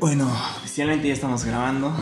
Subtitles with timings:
[0.00, 1.92] Bueno, oficialmente ya estamos grabando.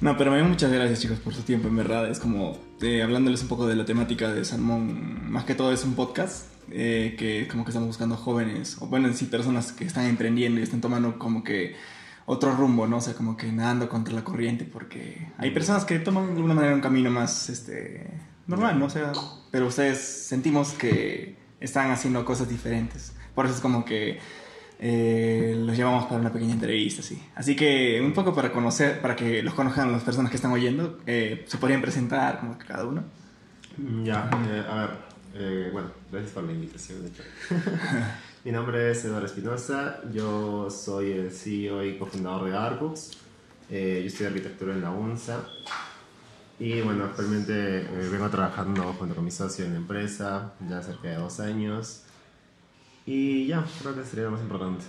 [0.00, 2.08] No, pero muchas gracias chicos por su tiempo, en verdad.
[2.08, 5.28] Es como eh, hablándoles un poco de la temática de Salmón.
[5.28, 9.12] Más que todo es un podcast eh, que como que estamos buscando jóvenes, o bueno,
[9.12, 11.74] sí, personas que están emprendiendo y están tomando como que
[12.26, 12.98] otro rumbo, ¿no?
[12.98, 16.54] O sea, como que nadando contra la corriente, porque hay personas que toman de alguna
[16.54, 18.08] manera un camino más, este,
[18.46, 18.86] normal, ¿no?
[18.86, 19.12] O sea,
[19.50, 23.14] pero ustedes sentimos que están haciendo cosas diferentes.
[23.34, 24.20] Por eso es como que
[24.78, 27.22] eh, los llevamos para una pequeña entrevista, sí.
[27.34, 30.98] Así que un poco para conocer, para que los conozcan las personas que están oyendo,
[31.06, 33.04] eh, se podrían presentar como cada uno.
[34.04, 34.90] Ya, eh, a ver,
[35.34, 37.02] eh, bueno, gracias por la invitación.
[37.02, 37.22] De hecho.
[38.46, 43.18] Mi nombre es Eduardo Espinosa, yo soy el CEO y cofundador de Arbooks.
[43.68, 45.44] Eh, yo estudio arquitectura en la UNSA.
[46.58, 51.08] Y bueno, actualmente eh, vengo trabajando junto con mi socio en la empresa ya cerca
[51.08, 52.02] de dos años.
[53.06, 54.84] Y ya, creo que sería lo más importante.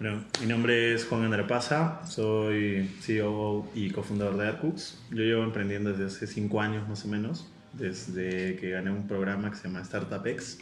[0.00, 5.00] Bueno, mi nombre es Juan André Paza, soy CEO y cofundador de AirCooks.
[5.10, 9.48] Yo llevo emprendiendo desde hace cinco años más o menos, desde que gané un programa
[9.50, 10.58] que se llama StartupX,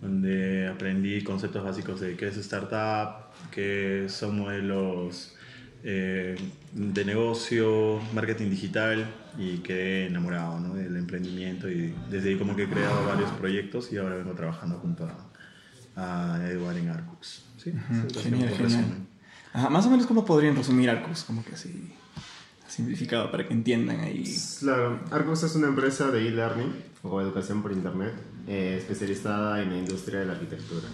[0.00, 5.34] donde aprendí conceptos básicos de qué es startup, qué son modelos
[5.82, 6.36] eh,
[6.72, 10.74] de negocio, marketing digital y quedé enamorado ¿no?
[10.74, 14.76] del emprendimiento y desde ahí como que he creado varios proyectos y ahora vengo trabajando
[14.78, 15.29] junto a,
[15.96, 17.44] a Edward en Arcux.
[17.56, 19.06] Sí, Ujú, sí, Genial, genial.
[19.52, 21.92] Ajá, más o menos cómo podrían resumir Arcos, como que así
[22.70, 24.24] simplificado para que entiendan ahí.
[24.60, 28.14] Claro, Arcos es una empresa de e-learning o educación por internet
[28.46, 30.88] eh, especializada en la industria de la arquitectura.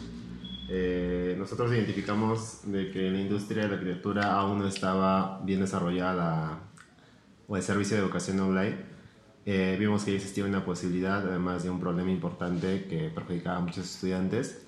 [0.68, 6.60] Eh, nosotros identificamos de que la industria de la arquitectura aún no estaba bien desarrollada
[7.46, 8.76] o el servicio de educación online.
[9.44, 13.84] Eh, vimos que existía una posibilidad, además de un problema importante que perjudicaba a muchos
[13.84, 14.65] estudiantes.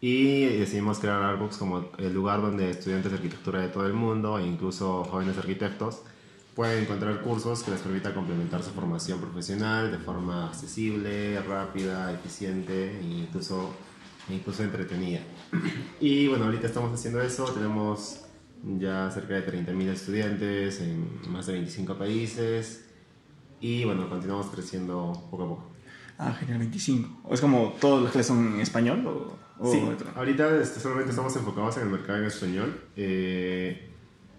[0.00, 4.38] Y decidimos crear Artbooks como el lugar donde estudiantes de arquitectura de todo el mundo
[4.38, 6.02] e incluso jóvenes arquitectos
[6.54, 12.98] pueden encontrar cursos que les permita complementar su formación profesional de forma accesible, rápida, eficiente
[12.98, 13.74] e incluso,
[14.28, 15.20] e incluso entretenida.
[16.00, 18.22] Y bueno, ahorita estamos haciendo eso, tenemos
[18.78, 22.86] ya cerca de 30.000 estudiantes en más de 25 países
[23.60, 25.75] y bueno, continuamos creciendo poco a poco.
[26.18, 27.20] Ah, genial, 25.
[27.24, 30.08] ¿O es como todos los clases son en español o, o Sí, otro?
[30.16, 32.80] ahorita este, solamente estamos enfocados en el mercado en español.
[32.96, 33.90] Eh,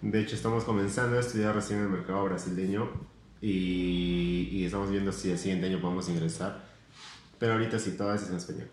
[0.02, 2.88] de hecho, estamos comenzando a estudiar recién en el mercado brasileño
[3.40, 6.64] y, y estamos viendo si el siguiente año podemos ingresar.
[7.38, 8.68] Pero ahorita sí, todo eso es en español.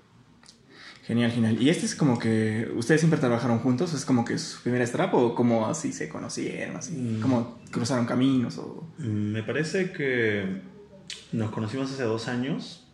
[1.03, 1.61] Genial, genial.
[1.61, 3.93] ¿Y este es como que ustedes siempre trabajaron juntos?
[3.93, 6.77] ¿Es como que su primera strap o cómo así se conocieron?
[6.77, 7.21] Así, Mm.
[7.21, 8.57] ¿Cómo cruzaron caminos?
[8.57, 8.87] O...
[8.97, 10.61] Mm, Me parece que
[11.31, 12.84] nos conocimos hace dos años,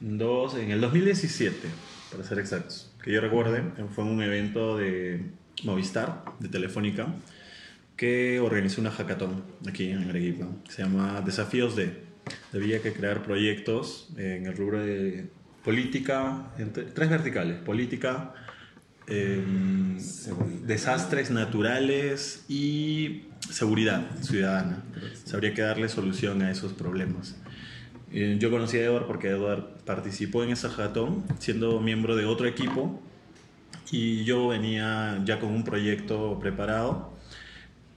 [0.00, 1.56] dos, en el 2017,
[2.10, 2.90] para ser exactos.
[3.02, 3.62] Que yo recuerde,
[3.94, 5.22] fue en un evento de
[5.64, 7.14] Movistar, de Telefónica,
[7.96, 10.46] que organizó una hackathon aquí en Arequipa.
[10.68, 12.08] Se llama Desafíos de.
[12.52, 15.26] Había que crear proyectos en el rubro de
[15.64, 18.32] política, entre- tres verticales, política,
[19.98, 20.60] Seguridad.
[20.66, 24.82] desastres naturales y seguridad ciudadana.
[25.24, 27.36] Se habría que darle solución a esos problemas.
[28.12, 32.46] Eh, Yo conocí a Edward porque Edward participó en esa hackathon siendo miembro de otro
[32.46, 33.00] equipo
[33.92, 37.12] y yo venía ya con un proyecto preparado,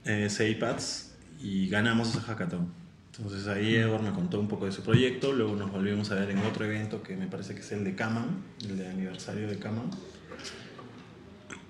[0.04, 2.68] eh, Seipads, y ganamos esa hackathon.
[3.16, 6.30] Entonces ahí Edward me contó un poco de su proyecto, luego nos volvimos a ver
[6.30, 9.58] en otro evento que me parece que es el de Kaman, el de aniversario de
[9.58, 9.90] Kaman.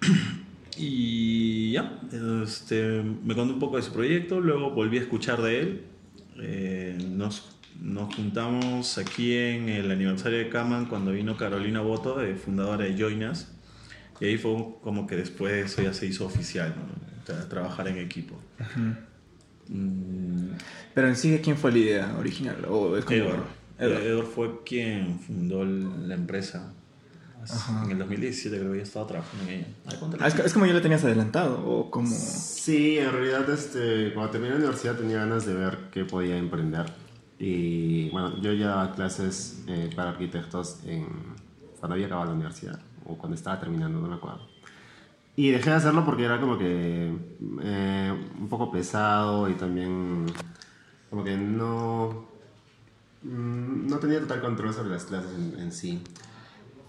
[0.76, 2.00] Y ya,
[2.42, 5.84] este, me contó un poco de su proyecto, luego volví a escuchar de él.
[6.40, 12.34] Eh, nos, nos juntamos aquí en el aniversario de Kaman cuando vino Carolina Boto, eh,
[12.34, 13.48] fundadora de Joinas.
[14.20, 17.22] Y ahí fue como que después eso ya se hizo oficial, ¿no?
[17.22, 18.40] O sea, trabajar en equipo.
[19.68, 20.52] Mm,
[20.94, 22.64] Pero en sí, ¿quién fue la idea original?
[22.68, 23.18] ¿O es como...
[23.18, 23.44] Edward.
[23.78, 24.02] Edward.
[24.02, 26.72] Edward fue quien fundó la empresa.
[27.42, 27.84] Ajá.
[27.84, 29.66] En el 2017 creo que ya estaba trabajando en ella.
[30.20, 32.08] Ah, es, es como ya lo tenías adelantado o como...
[32.08, 37.03] Sí, en realidad este, cuando terminé la universidad tenía ganas de ver qué podía emprender.
[37.46, 41.06] Y bueno, yo ya daba clases eh, para arquitectos en,
[41.78, 44.48] cuando había acabado la universidad o cuando estaba terminando, no me acuerdo.
[45.36, 47.14] Y dejé de hacerlo porque era como que
[47.62, 50.24] eh, un poco pesado y también
[51.10, 52.24] como que no,
[53.24, 56.00] mm, no tenía total control sobre las clases en, en sí.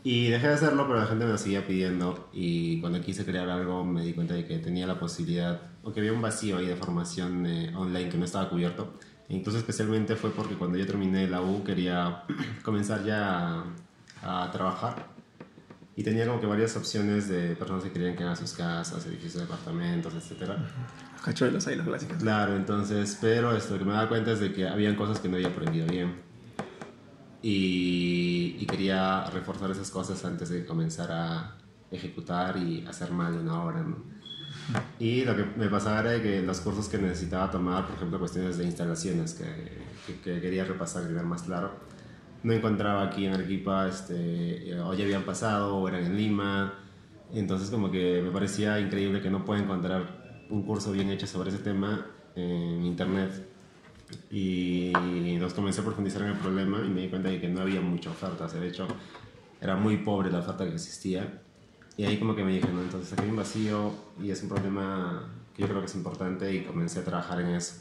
[0.06, 2.30] Y dejé de hacerlo, pero la gente me lo seguía pidiendo.
[2.32, 6.00] Y cuando quise crear algo, me di cuenta de que tenía la posibilidad, o que
[6.00, 8.94] había un vacío ahí de formación eh, online que no estaba cubierto.
[9.30, 12.24] Incluso, especialmente, fue porque cuando yo terminé la U, quería
[12.64, 13.64] comenzar ya
[14.22, 15.16] a, a trabajar.
[15.98, 19.36] Y tenía como que varias opciones de personas que querían que hagan sus casas, edificios
[19.36, 20.52] de departamentos, etc.
[21.24, 22.18] Cachuelos ahí, los clásicos.
[22.18, 25.30] Claro, entonces, pero esto, lo que me daba cuenta es de que habían cosas que
[25.30, 26.22] no había aprendido bien.
[27.42, 31.56] Y, y quería reforzar esas cosas antes de comenzar a
[31.92, 34.15] ejecutar y hacer mal una obra, ¿no?
[35.00, 38.58] Y lo que me pasaba era que los cursos que necesitaba tomar, por ejemplo, cuestiones
[38.58, 39.46] de instalaciones que,
[40.08, 41.72] que, que quería repasar, tener más claro,
[42.46, 46.76] no encontraba aquí en Arequipa, este, o ya habían pasado, o eran en Lima.
[47.34, 51.50] Entonces como que me parecía increíble que no pueda encontrar un curso bien hecho sobre
[51.50, 53.48] ese tema en internet.
[54.30, 54.94] Y
[55.40, 57.82] nos comencé a profundizar en el problema y me di cuenta de que no había
[57.82, 58.46] mucha oferta.
[58.46, 58.88] O sea, de hecho,
[59.60, 61.42] era muy pobre la oferta que existía.
[61.98, 64.50] Y ahí como que me dije, no, entonces aquí hay un vacío y es un
[64.50, 67.76] problema que yo creo que es importante y comencé a trabajar en eso.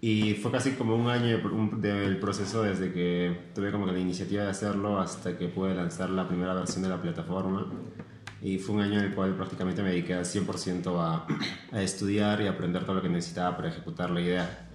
[0.00, 1.38] Y fue casi como un año
[1.76, 6.08] del proceso desde que tuve como que la iniciativa de hacerlo hasta que pude lanzar
[6.10, 7.66] la primera versión de la plataforma.
[8.42, 11.26] Y fue un año en el cual prácticamente me dediqué al 100% a,
[11.76, 14.70] a estudiar y aprender todo lo que necesitaba para ejecutar la idea.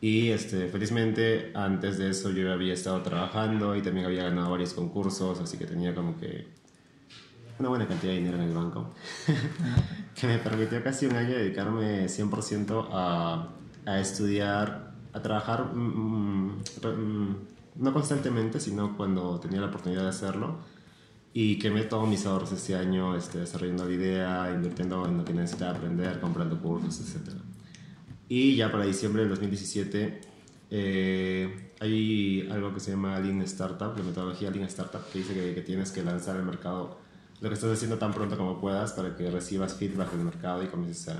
[0.00, 4.72] Y este, felizmente antes de eso yo había estado trabajando y también había ganado varios
[4.72, 6.59] concursos, así que tenía como que
[7.60, 8.90] una buena cantidad de dinero en el banco,
[10.14, 13.48] que me permitió casi un año dedicarme 100% a,
[13.86, 17.36] a estudiar, a trabajar, mm, mm, re- mm,
[17.76, 20.58] no constantemente, sino cuando tenía la oportunidad de hacerlo.
[21.32, 25.32] Y quemé todos mis ahorros este año este, desarrollando la idea, invirtiendo en lo que
[25.32, 27.34] necesitaba aprender, comprando cursos, etc.
[28.28, 30.20] Y ya para diciembre del 2017
[30.72, 35.54] eh, hay algo que se llama Lean Startup, la metodología Lean Startup, que dice que,
[35.54, 36.98] que tienes que lanzar al mercado
[37.40, 40.66] lo que estás haciendo tan pronto como puedas para que recibas feedback del mercado y
[40.66, 41.18] comiences a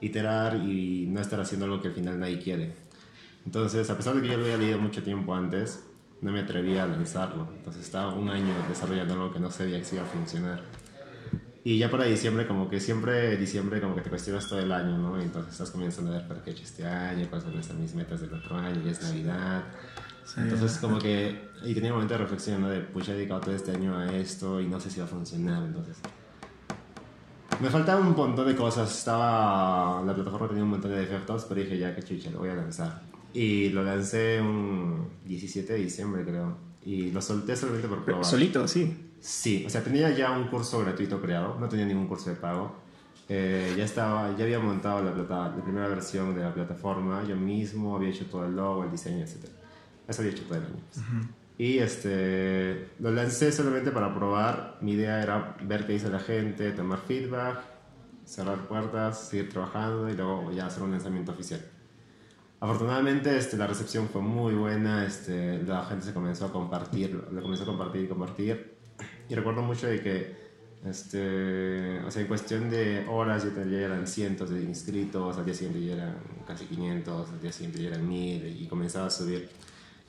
[0.00, 2.74] iterar y no estar haciendo algo que al final nadie quiere.
[3.44, 5.82] Entonces, a pesar de que yo lo había leído mucho tiempo antes,
[6.20, 7.48] no me atrevía a lanzarlo.
[7.56, 10.62] Entonces estaba un año desarrollando algo que no sabía que iba a funcionar.
[11.64, 14.96] Y ya para diciembre, como que siempre, diciembre, como que te cuestionas todo el año,
[14.96, 15.18] ¿no?
[15.20, 17.62] Y entonces estás comenzando a ver para qué he hecho este año, cuáles van a
[17.62, 19.64] ser mis metas del otro año, ya es Navidad.
[20.28, 20.40] Sí.
[20.40, 21.48] Entonces, como que.
[21.64, 22.68] Y tenía un momento de reflexión, ¿no?
[22.68, 25.08] De, pues he dedicado todo este año a esto y no sé si va a
[25.08, 25.96] funcionar, entonces.
[27.60, 28.96] Me faltaba un montón de cosas.
[28.96, 30.02] Estaba.
[30.04, 32.54] La plataforma tenía un montón de defectos, pero dije, ya que chucha, lo voy a
[32.54, 33.00] lanzar.
[33.32, 36.56] Y lo lancé un 17 de diciembre, creo.
[36.84, 38.24] Y lo solté solamente por probar.
[38.24, 39.12] Solito, sí.
[39.20, 42.76] Sí, o sea, tenía ya un curso gratuito creado, no tenía ningún curso de pago.
[43.28, 47.36] Eh, ya estaba, ya había montado la, plata, la primera versión de la plataforma, yo
[47.36, 49.57] mismo había hecho todo el logo, el diseño, etc.
[50.08, 51.28] Eso había hecho todo el año.
[51.58, 54.78] Y este, lo lancé solamente para probar.
[54.80, 57.58] Mi idea era ver qué dice la gente, tomar feedback,
[58.24, 61.60] cerrar puertas, seguir trabajando y luego ya hacer un lanzamiento oficial.
[62.60, 67.42] Afortunadamente este, la recepción fue muy buena, este, la gente se comenzó a compartir, lo
[67.42, 68.78] comenzó a compartir y compartir.
[69.28, 70.36] Y recuerdo mucho de que,
[70.84, 75.84] este, o sea, en cuestión de horas ya eran cientos de inscritos, al día siguiente
[75.84, 76.16] ya eran
[76.46, 79.48] casi 500, al día siguiente ya eran 1000 y comenzaba a subir.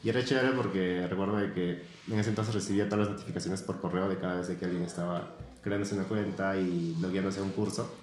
[0.04, 3.80] Y era chévere porque recuerdo de que en ese entonces recibía todas las notificaciones por
[3.82, 7.94] correo de cada vez que alguien estaba creándose una cuenta y logueándose a un curso.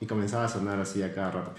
[0.00, 1.54] Y comenzaba a sonar así a cada rato.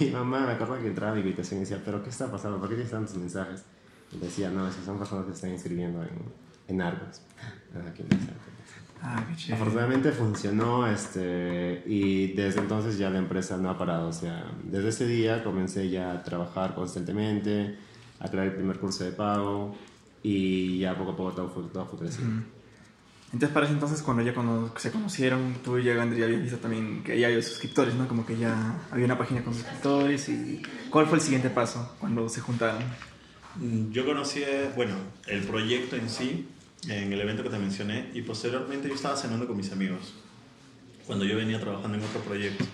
[0.00, 2.58] Mi mamá me acuerdo que entraba a mi habitación y decía, ¿pero qué está pasando?
[2.58, 3.64] ¿Por qué tienes tantos mensajes?
[4.10, 6.32] Y decía, no, es que son personas que están inscribiendo en,
[6.68, 7.20] en Argos.
[7.74, 8.53] Ah, qué interesante.
[9.06, 9.54] Ah, qué chévere.
[9.56, 14.08] Afortunadamente funcionó este, y desde entonces ya la empresa no ha parado.
[14.08, 17.76] O sea, desde ese día comencé ya a trabajar constantemente,
[18.18, 19.76] a crear el primer curso de pago
[20.22, 22.46] y ya poco a poco todo fue, todo fue creciendo.
[23.34, 26.58] Entonces, para ese entonces, cuando ya cuando se conocieron, tú y Andrés ya habías visto
[26.58, 28.06] también que ya había suscriptores, ¿no?
[28.08, 30.62] Como que ya había una página con suscriptores y...
[30.88, 32.80] ¿Cuál fue el siguiente paso cuando se juntaron?
[33.56, 34.94] Mm, Yo conocí, eh, bueno,
[35.26, 36.48] el proyecto en sí,
[36.88, 40.14] en el evento que te mencioné, y posteriormente yo estaba cenando con mis amigos,
[41.06, 42.64] cuando yo venía trabajando en otro proyecto.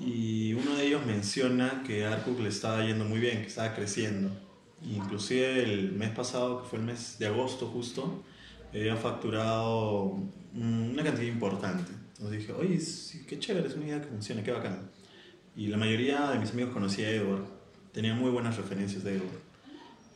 [0.00, 4.30] Y uno de ellos menciona que Arcook le estaba yendo muy bien, que estaba creciendo.
[4.82, 8.22] Inclusive el mes pasado, que fue el mes de agosto justo,
[8.72, 10.18] habían facturado
[10.54, 11.90] una cantidad importante.
[12.12, 14.90] Entonces dije, oye, sí, qué chévere, es una idea que funciona, qué bacán.
[15.56, 17.44] Y la mayoría de mis amigos conocía a Edward,
[17.92, 19.47] tenía muy buenas referencias de Edward.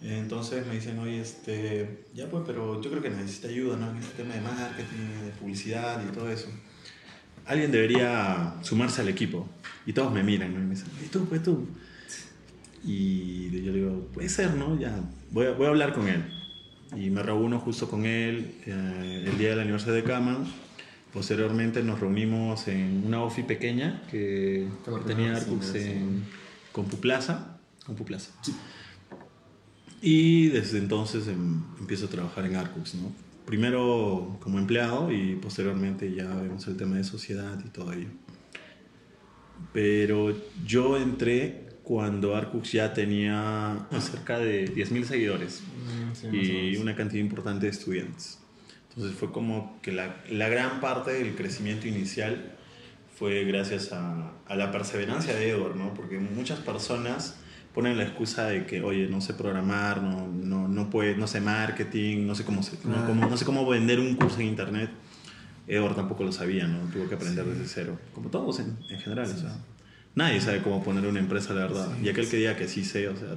[0.02, 3.90] Entonces me dicen, oye, este, ya pues, pero yo creo que necesita ayuda, ¿no?
[3.90, 6.48] En este tema de marketing, de publicidad y todo eso.
[7.46, 9.48] Alguien debería sumarse al equipo.
[9.86, 10.60] Y todos me miran, ¿no?
[10.60, 11.66] Y me dicen, ¿y tú, pues tú?
[12.84, 14.78] Y yo digo, puede ser, ¿no?
[14.78, 14.98] Ya,
[15.30, 16.22] voy a, voy a hablar con él.
[16.96, 20.44] Y me reúno justo con él eh, el día del aniversario de Cama.
[21.12, 24.66] Posteriormente nos reunimos en una ofi pequeña que
[25.06, 25.90] tenía Arcux sí, sí.
[25.90, 26.24] en
[26.72, 27.58] Compuplaza.
[27.84, 28.32] Compuplaza.
[30.02, 33.12] Y desde entonces em, empiezo a trabajar en Arcux, ¿no?
[33.46, 38.08] Primero como empleado y posteriormente ya vemos el tema de sociedad y todo ello.
[39.72, 46.94] Pero yo entré cuando Arcux ya tenía cerca de 10.000 seguidores Mm, sí, y una
[46.94, 48.38] cantidad importante de estudiantes.
[48.90, 52.56] Entonces fue como que la, la gran parte del crecimiento inicial
[53.16, 55.94] fue gracias a, a la perseverancia de Edward, ¿no?
[55.94, 57.36] Porque muchas personas
[57.74, 61.40] ponen la excusa de que, oye, no sé programar, no, no, no, puede, no sé
[61.40, 64.90] marketing, no sé, cómo se- no, cómo- no sé cómo vender un curso en internet.
[65.66, 66.78] Edward tampoco lo sabía, ¿no?
[66.90, 69.54] Tuvo que aprender desde cero, como todos en, en general, o sea.
[70.14, 71.88] Nadie sabe cómo poner una empresa, la verdad.
[72.02, 73.36] Y aquel que diga que sí sé, o sea,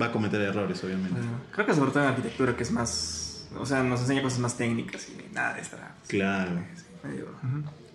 [0.00, 1.12] va a cometer errores, obviamente.
[1.20, 3.46] Bueno, creo que sobre todo en arquitectura, que es más.
[3.56, 5.62] O sea, nos enseña cosas más técnicas y nada de.
[6.08, 6.50] Claro.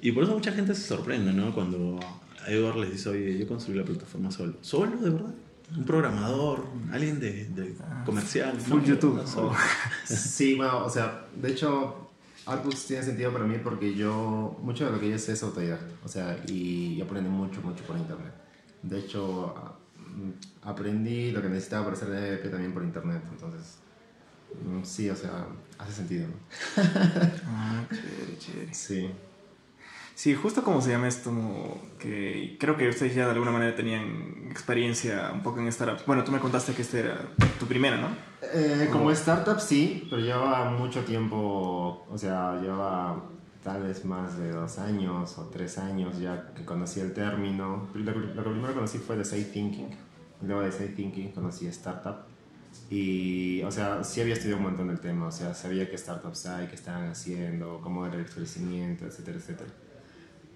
[0.02, 1.54] Y por eso mucha gente se sorprende, ¿no?
[1.54, 2.00] Cuando
[2.48, 4.54] Edward les dice, oye, yo construí la plataforma solo.
[4.62, 5.34] ¿Solo, de verdad?
[5.78, 6.66] ¿Un programador?
[6.92, 7.76] ¿Alguien de, de
[8.06, 8.60] comercial?
[8.60, 9.24] Full No, YouTube.
[9.38, 9.56] Oh.
[10.06, 12.10] Sí, bueno, o sea, de hecho,
[12.46, 15.94] Arcux tiene sentido para mí porque yo, mucho de lo que yo sé es autodidacta,
[16.04, 18.34] o sea, y, y aprendí mucho, mucho por internet.
[18.84, 19.54] De hecho,
[20.64, 23.78] aprendí lo que necesitaba para hacer DNP también por internet, entonces,
[24.66, 25.48] mm, sí, o sea,
[25.78, 26.34] hace sentido, ¿no?
[27.48, 28.74] Ah, chévere, chévere.
[28.74, 29.10] Sí.
[30.16, 33.76] Sí, justo como se llama esto, como que creo que ustedes ya de alguna manera
[33.76, 36.06] tenían experiencia un poco en startups.
[36.06, 37.18] Bueno, tú me contaste que esta era
[37.60, 38.10] tu primera, ¿no?
[38.54, 43.24] Eh, como startup sí, pero lleva mucho tiempo, o sea, lleva
[43.64, 47.90] tal vez más de dos años o tres años ya que conocí el término.
[47.94, 49.90] Lo, lo que primero conocí fue Design Thinking,
[50.42, 52.18] luego de Design Thinking conocí Startup.
[52.90, 56.46] Y, o sea, sí había estudiado un montón del tema, o sea, sabía qué startups
[56.46, 59.70] hay, qué estaban haciendo, cómo era el crecimiento, etcétera, etcétera.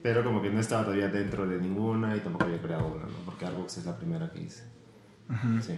[0.05, 3.25] Pero como que no estaba todavía dentro de ninguna y tampoco había creado una, ¿no?
[3.25, 4.63] Porque Arbox es la primera que hice.
[5.65, 5.73] Sí.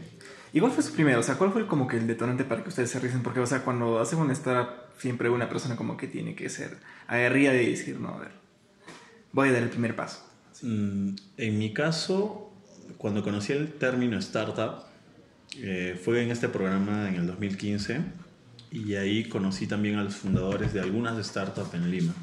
[0.52, 1.22] ¿Y cuál fue su primero?
[1.22, 3.24] O sea, ¿cuál fue como que el detonante para que ustedes se risen?
[3.24, 4.68] Porque, o sea, cuando hacen una startup,
[4.98, 6.76] siempre una persona como que tiene que ser
[7.08, 8.32] aguerrida y decir, no, a ver,
[9.32, 10.26] voy a dar el primer paso.
[10.62, 12.52] Mm, En mi caso,
[12.98, 14.84] cuando conocí el término startup,
[15.56, 18.02] eh, fue en este programa en el 2015
[18.72, 22.14] y ahí conocí también a los fundadores de algunas startups en Lima.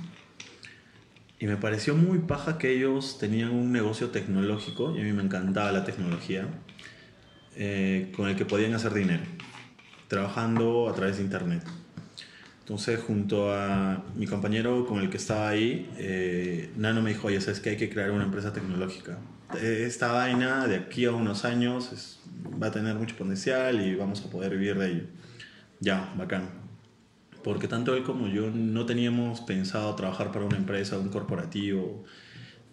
[1.45, 5.23] Y me pareció muy paja que ellos tenían un negocio tecnológico, y a mí me
[5.23, 6.47] encantaba la tecnología,
[7.55, 9.25] eh, con el que podían hacer dinero,
[10.09, 11.63] trabajando a través de Internet.
[12.61, 17.43] Entonces, junto a mi compañero con el que estaba ahí, eh, Nano me dijo, oye,
[17.43, 19.19] sabes que hay que crear una empresa tecnológica.
[19.61, 22.21] Eh, Esta vaina de aquí a unos años es-
[22.59, 25.05] va a tener mucho potencial y vamos a poder vivir de ello.
[25.79, 26.64] Ya, bacán.
[27.45, 32.05] Porque tanto él como yo no teníamos pensado trabajar para una empresa, un corporativo.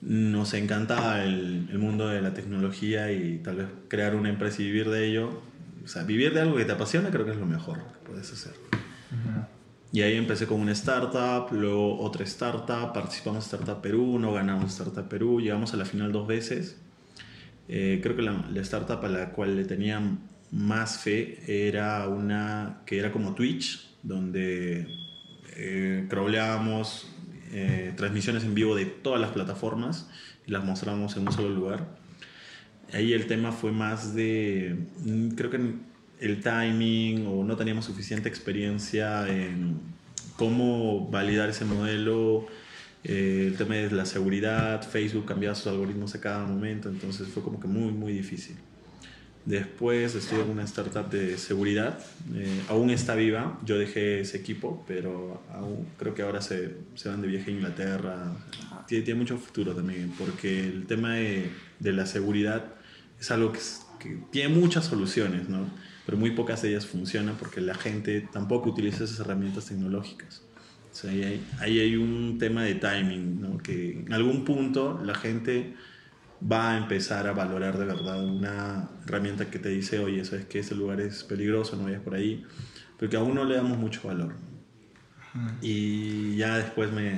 [0.01, 4.65] Nos encantaba el, el mundo de la tecnología y tal vez crear una empresa y
[4.65, 5.41] vivir de ello.
[5.83, 8.31] O sea, vivir de algo que te apasiona creo que es lo mejor que puedes
[8.31, 8.53] hacer.
[9.93, 14.71] Y ahí empecé con una startup, luego otra startup, participamos en Startup Perú, no ganamos
[14.71, 16.77] Startup Perú, llegamos a la final dos veces.
[17.67, 20.01] Eh, creo que la, la startup a la cual le tenía
[20.51, 24.87] más fe era una que era como Twitch, donde
[25.55, 26.07] eh,
[27.53, 30.09] eh, transmisiones en vivo de todas las plataformas
[30.47, 31.97] y las mostrábamos en un solo lugar.
[32.93, 35.59] Ahí el tema fue más de, mm, creo que
[36.19, 39.79] el timing o no teníamos suficiente experiencia en
[40.37, 42.47] cómo validar ese modelo,
[43.03, 47.43] eh, el tema de la seguridad, Facebook cambiaba sus algoritmos a cada momento, entonces fue
[47.43, 48.55] como que muy, muy difícil.
[49.45, 51.99] Después estuve en una startup de seguridad,
[52.35, 57.09] eh, aún está viva, yo dejé ese equipo, pero aún, creo que ahora se, se
[57.09, 58.35] van de viaje a Inglaterra,
[58.87, 62.75] tiene, tiene mucho futuro también, porque el tema de, de la seguridad
[63.19, 63.59] es algo que,
[63.99, 65.65] que tiene muchas soluciones, ¿no?
[66.05, 70.43] pero muy pocas de ellas funcionan porque la gente tampoco utiliza esas herramientas tecnológicas.
[70.91, 73.57] O sea, ahí, hay, ahí hay un tema de timing, ¿no?
[73.57, 75.73] que en algún punto la gente
[76.49, 80.59] va a empezar a valorar de verdad una herramienta que te dice, oye, sabes que
[80.59, 82.43] ese lugar es peligroso, no vayas por ahí,
[82.97, 84.33] porque aún no le damos mucho valor.
[85.61, 87.17] Y ya después me,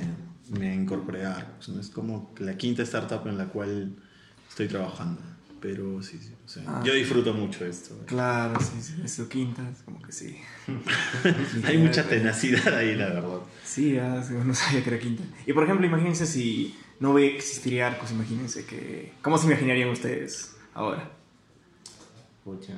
[0.58, 1.80] me incorporé a Arcos, ¿no?
[1.80, 3.96] es como la quinta startup en la cual
[4.48, 5.20] estoy trabajando,
[5.60, 6.82] pero sí, sí, o sea, Ah.
[6.84, 7.98] yo disfruto mucho esto.
[8.06, 10.36] Claro, sí, sí, es su quinta, es como que sí.
[11.64, 13.38] Hay mucha tenacidad ahí, la verdad.
[13.64, 15.24] Sí, sí, no sabía que era quinta.
[15.46, 19.12] Y por ejemplo, imagínense si no ve- existiría Arcos, imagínense que...
[19.22, 21.10] ¿Cómo se imaginarían ustedes ahora?
[22.44, 22.74] Pucha.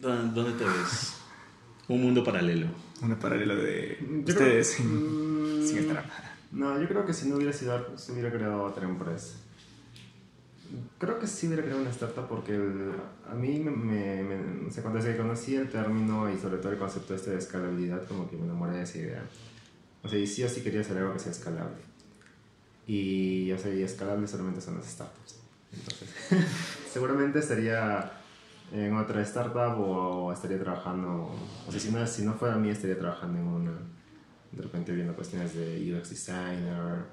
[0.00, 1.14] ¿Dónde, dónde te ves?
[1.88, 2.68] Un mundo paralelo.
[3.02, 6.04] Una paralela de Yo ustedes creo- sin, Mm, sin estar...
[6.52, 9.34] No, yo creo que si no hubiera sido Arcus, hubiera creado otra empresa.
[10.98, 12.92] Creo que sí hubiera creado una startup porque el-
[13.30, 16.58] a mí me, me, me- o sea, cuando desde que conocí el término y sobre
[16.58, 19.22] todo el concepto este de escalabilidad, como que me enamoré de esa idea.
[20.02, 21.76] O sea, y sí o sí quería hacer algo que sea escalable.
[22.88, 25.36] Y, o sea, y escalable solamente son las startups.
[25.72, 26.08] Entonces,
[26.92, 28.10] seguramente estaría
[28.72, 31.30] en otra startup o estaría trabajando,
[31.66, 33.72] o sea, si no, si no fuera a mí, estaría trabajando en una,
[34.52, 37.04] de repente viendo cuestiones de UX designer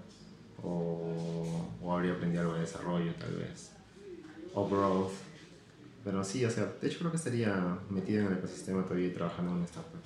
[0.64, 3.72] o, o habría aprendido algo de desarrollo tal vez,
[4.54, 5.12] o growth.
[6.04, 9.12] Pero sí, o sea, de hecho creo que estaría metido en el ecosistema todavía y
[9.12, 10.02] trabajando en una startup.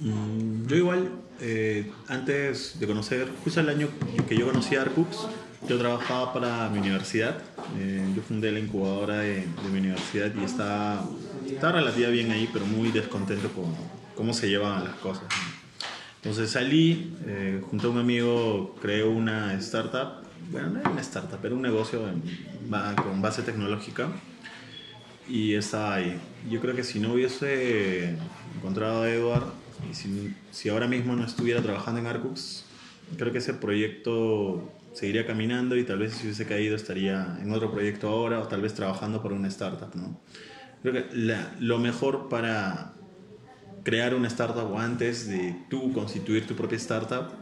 [0.00, 3.88] Mm, Yo igual, eh, antes de conocer, justo el año
[4.28, 5.26] que yo conocí a Arcux,
[5.68, 7.42] yo trabajaba para mi universidad.
[7.78, 11.04] Eh, yo fundé la incubadora de, mi universidad y estaba,
[11.46, 13.74] estaba relativamente bien ahí, pero muy descontento con
[14.14, 15.24] cómo se llevaban las cosas.
[16.16, 21.44] Entonces salí, eh, junto a un amigo, creé una startup, bueno, no era una startup,
[21.44, 22.02] era un negocio
[22.96, 24.08] con base tecnológica
[25.28, 26.18] y estaba ahí.
[26.48, 28.16] Yo creo que si no hubiese
[28.56, 29.52] encontrado a Edward
[29.90, 29.94] y
[30.52, 32.64] si, ahora mismo no estuviera trabajando en Arcux,
[33.16, 37.70] creo que ese proyecto seguiría caminando y tal vez si hubiese caído estaría en otro
[37.70, 40.20] proyecto ahora o tal vez trabajando por una startup, ¿no?
[40.82, 41.06] Creo que
[41.60, 42.94] lo mejor para
[43.82, 47.32] crear una startup o antes de tú constituir tu propia startup,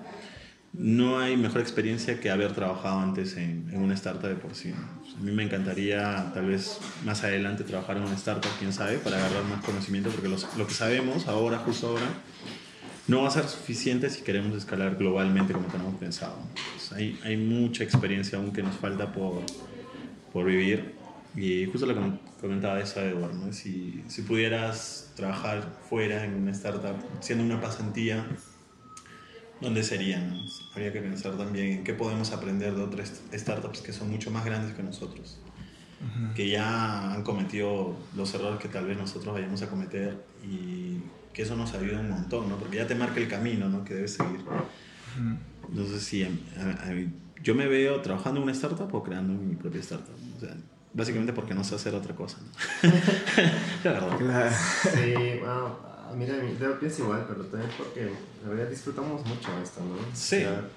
[0.78, 4.71] no hay mejor experiencia que haber trabajado antes en, una startup de por sí.
[4.71, 5.16] ¿no?
[5.16, 9.16] A mí me encantaría tal vez más adelante trabajar en una startup, quién sabe, para
[9.16, 12.06] agarrar más conocimiento, porque lo que sabemos ahora, justo ahora,
[13.09, 16.37] no va a ser suficiente si queremos escalar globalmente como tenemos pensado.
[16.37, 16.49] ¿no?
[16.75, 19.42] Pues hay, mucha experiencia aún que nos falta por,
[20.45, 20.95] vivir.
[21.35, 22.00] Y justo lo que
[22.40, 23.52] comentaba eso Edward, ¿no?
[23.52, 28.26] si, si pudieras trabajar fuera en una startup, siendo una pasantía,
[29.60, 30.18] ¿dónde sería?
[30.20, 30.40] no?
[30.72, 34.44] Habría que pensar también en qué podemos aprender de otras startups que son mucho más
[34.44, 35.38] grandes que nosotros,
[36.34, 41.00] que ya han cometido los errores que tal vez nosotros vayamos a cometer y
[41.32, 42.56] que eso nos ayuda un montón, ¿no?
[42.56, 43.85] porque ya te marca el camino ¿no?
[43.85, 44.40] que debes seguir.
[45.68, 46.28] Entonces, sí, a-
[46.62, 46.94] a- a-
[47.42, 50.14] yo me veo trabajando en una startup o creando mi propia startup.
[50.37, 50.54] O sea,
[50.94, 52.38] básicamente porque no sé hacer otra cosa.
[52.40, 52.90] ¿no?
[53.85, 54.18] La verdad.
[54.18, 54.50] Claro.
[54.83, 55.78] Sí, bueno,
[56.16, 58.11] mira, yo pienso igual, pero también porque
[58.46, 59.96] la verdad disfrutamos mucho esto, ¿no?
[60.14, 60.37] Sí.
[60.37, 60.68] O sea,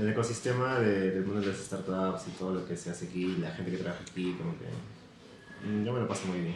[0.00, 3.36] el ecosistema de- del mundo de las startups y todo lo que se hace aquí,
[3.40, 6.54] la gente que trabaja aquí, como que mm, yo me lo paso muy bien.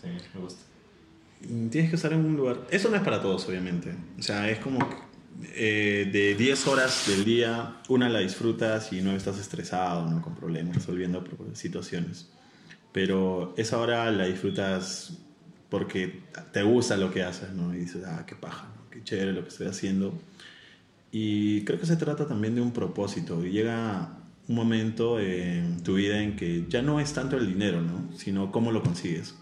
[0.00, 0.62] Sí, me gusta.
[1.48, 2.58] Mm, Tienes que estar en un lugar.
[2.70, 3.94] Eso no es para todos, obviamente.
[4.18, 4.96] O sea, es como que,
[5.54, 10.20] eh, de 10 horas del día, una la disfrutas y no estás estresado, ¿no?
[10.22, 12.28] con problemas, resolviendo situaciones.
[12.92, 15.18] Pero esa hora la disfrutas
[15.70, 17.74] porque te gusta lo que haces, ¿no?
[17.74, 18.68] Y dices, ah, qué paja.
[18.96, 20.12] Qué chévere lo que estoy haciendo.
[21.12, 23.44] Y creo que se trata también de un propósito.
[23.44, 27.82] Y llega un momento en tu vida en que ya no es tanto el dinero,
[27.82, 28.10] ¿no?
[28.16, 29.34] Sino cómo lo consigues.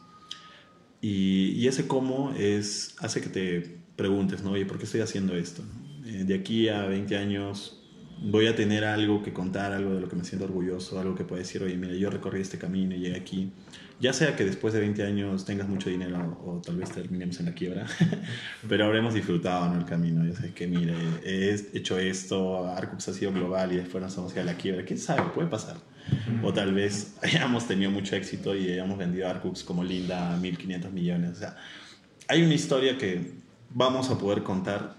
[1.00, 4.52] Y, y ese cómo es, hace que te preguntes, ¿no?
[4.52, 5.62] Oye, ¿por qué estoy haciendo esto?
[6.06, 7.83] Eh, de aquí a 20 años
[8.22, 11.24] voy a tener algo que contar, algo de lo que me siento orgulloso, algo que
[11.24, 13.52] pueda decir, oye, mira, yo recorrí este camino y llegué aquí.
[14.00, 17.46] Ya sea que después de 20 años tengas mucho dinero o tal vez terminemos en
[17.46, 17.86] la quiebra,
[18.68, 19.78] pero habremos disfrutado ¿no?
[19.78, 20.24] el camino.
[20.26, 24.36] Ya sabes que, mire, he hecho esto, Arcux ha sido global y después nos vamos
[24.36, 24.84] a a la quiebra.
[24.84, 25.30] ¿Quién sabe?
[25.32, 25.76] Puede pasar.
[26.42, 30.90] O tal vez hayamos tenido mucho éxito y hayamos vendido Arcux como linda a 1.500
[30.90, 31.30] millones.
[31.32, 31.56] O sea,
[32.28, 33.32] hay una historia que
[33.70, 34.96] vamos a poder contar,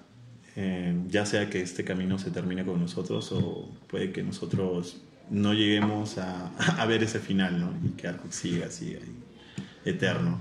[0.56, 5.54] eh, ya sea que este camino se termine con nosotros o puede que nosotros no
[5.54, 6.48] lleguemos a,
[6.82, 7.74] a ver ese final, ¿no?
[7.84, 10.40] Y que Arcux siga, siga, y eterno.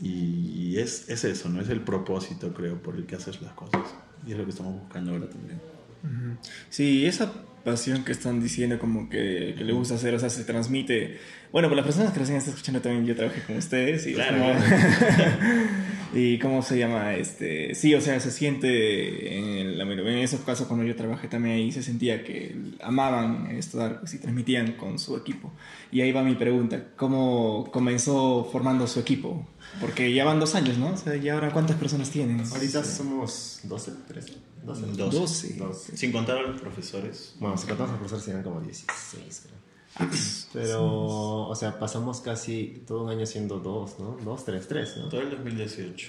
[0.00, 1.60] Y es, es eso, ¿no?
[1.60, 3.82] Es el propósito, creo, por el que haces las cosas.
[4.26, 5.60] Y es lo que estamos buscando ahora también.
[6.68, 7.32] Sí, esa
[7.64, 11.18] pasión que están diciendo como que, que le gusta hacer, o sea, se transmite.
[11.52, 14.38] Bueno, por las personas que recién están escuchando también, yo trabajé con ustedes y Claro,
[14.38, 14.54] como-
[16.14, 20.66] y cómo se llama, este, sí, o sea, se siente en, la- en esos casos
[20.66, 25.16] cuando yo trabajé también ahí se sentía que amaban estos arcos y transmitían con su
[25.16, 25.52] equipo.
[25.90, 29.46] Y ahí va mi pregunta, ¿cómo comenzó formando su equipo?
[29.80, 30.88] Porque ya van dos años, ¿no?
[30.92, 32.40] O sea, ¿y ahora cuántas personas tienen?
[32.40, 34.32] Ahorita somos 12, 13,
[34.64, 34.86] 12.
[34.86, 34.96] Doce.
[35.18, 35.54] Doce.
[35.54, 35.96] 12.
[35.96, 37.34] Sin contar a los profesores.
[37.40, 39.62] Bueno, si contamos a los profesores serían como 16, creo.
[40.52, 44.16] Pero, o sea, pasamos casi todo un año siendo dos, ¿no?
[44.24, 45.08] Dos, tres, tres, ¿no?
[45.08, 46.08] Todo el 2018.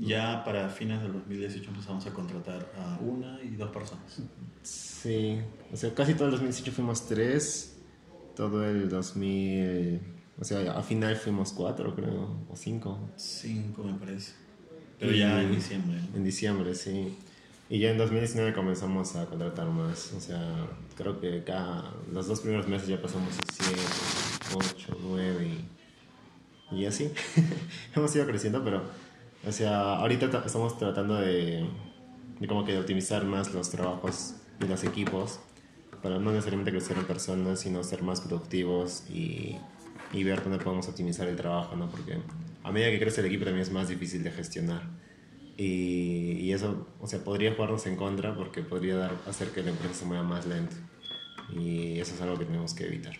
[0.00, 4.18] Ya para fines del 2018 empezamos a contratar a una y dos personas.
[4.62, 5.38] Sí,
[5.72, 7.76] o sea, casi todo el 2018 fuimos tres,
[8.34, 10.00] todo el 2000,
[10.40, 14.32] o sea, a final fuimos cuatro, creo, o cinco, Cinco me parece.
[14.98, 16.00] Pero Y- ya en diciembre.
[16.14, 17.16] en diciembre, sí.
[17.68, 20.12] Y ya en 2019 comenzamos a contratar más.
[20.16, 23.80] O sea, creo que cada, los dos primeros meses ya pasamos a 7,
[24.54, 25.48] 8, 9
[26.70, 27.10] y, y así.
[27.96, 28.82] Hemos ido creciendo, pero,
[29.46, 31.66] o sea, ahorita ta- estamos tratando de,
[32.40, 35.40] de como que de optimizar más los trabajos de los equipos
[36.02, 39.56] para no necesariamente crecer en personas, sino ser más productivos y,
[40.12, 41.88] y ver dónde podemos optimizar el trabajo, ¿no?
[41.90, 42.18] Porque
[42.62, 44.82] a medida que crece el equipo también es más difícil de gestionar.
[45.56, 49.70] Y, y eso, o sea, podría jugarnos en contra porque podría dar, hacer que la
[49.70, 50.76] empresa se mueva más lento.
[51.52, 53.16] Y eso es algo que tenemos que evitar.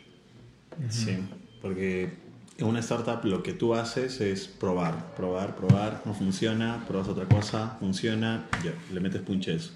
[0.89, 1.17] Sí,
[1.63, 2.13] porque
[2.59, 7.27] en una startup lo que tú haces es probar, probar, probar, no funciona, pruebas otra
[7.27, 9.73] cosa, funciona, ya, le metes punches.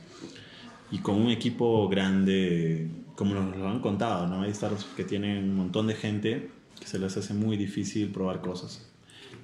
[0.91, 4.43] Y con un equipo grande, como nos lo han contado, ¿no?
[4.43, 8.41] Hay startups que tienen un montón de gente que se les hace muy difícil probar
[8.41, 8.89] cosas.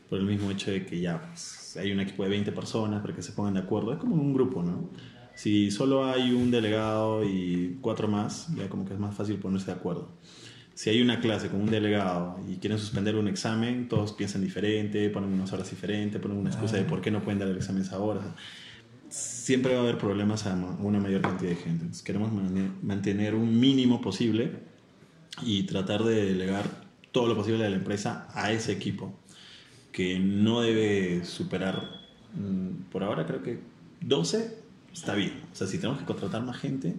[0.08, 3.14] Por el mismo hecho de que ya pues, hay un equipo de 20 personas para
[3.14, 3.92] que se pongan de acuerdo.
[3.92, 4.90] Es como un grupo, ¿no?
[5.34, 9.66] Si solo hay un delegado y cuatro más, ya como que es más fácil ponerse
[9.66, 10.12] de acuerdo
[10.74, 15.08] si hay una clase con un delegado y quieren suspender un examen, todos piensan diferente,
[15.08, 17.82] ponen unas horas diferentes, ponen una excusa de por qué no pueden dar el examen
[17.82, 18.34] a esa hora.
[19.08, 21.82] Siempre va a haber problemas a una mayor cantidad de gente.
[21.82, 22.32] Entonces, queremos
[22.82, 24.50] mantener un mínimo posible
[25.42, 26.68] y tratar de delegar
[27.12, 29.20] todo lo posible de la empresa a ese equipo,
[29.94, 32.00] que no debe superar,
[32.34, 33.60] mm, por ahora creo que
[34.00, 34.58] 12
[34.92, 35.34] está bien.
[35.52, 36.96] O sea, si tenemos que contratar más gente,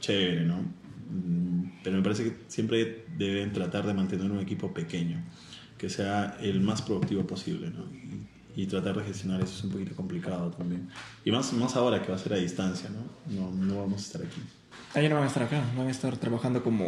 [0.00, 0.56] chévere, ¿no?
[0.56, 5.22] Mm, Pero me parece que siempre deben tratar de mantener un equipo pequeño,
[5.78, 7.84] que sea el más productivo posible, ¿no?
[8.54, 10.88] Y, tratar de gestionar eso es un poquito complicado también.
[11.24, 13.34] Y más, más ahora que va a ser a distancia, ¿no?
[13.34, 14.40] No, no vamos a estar aquí.
[14.94, 16.84] Ah, ya no van a estar acá, van a estar trabajando como...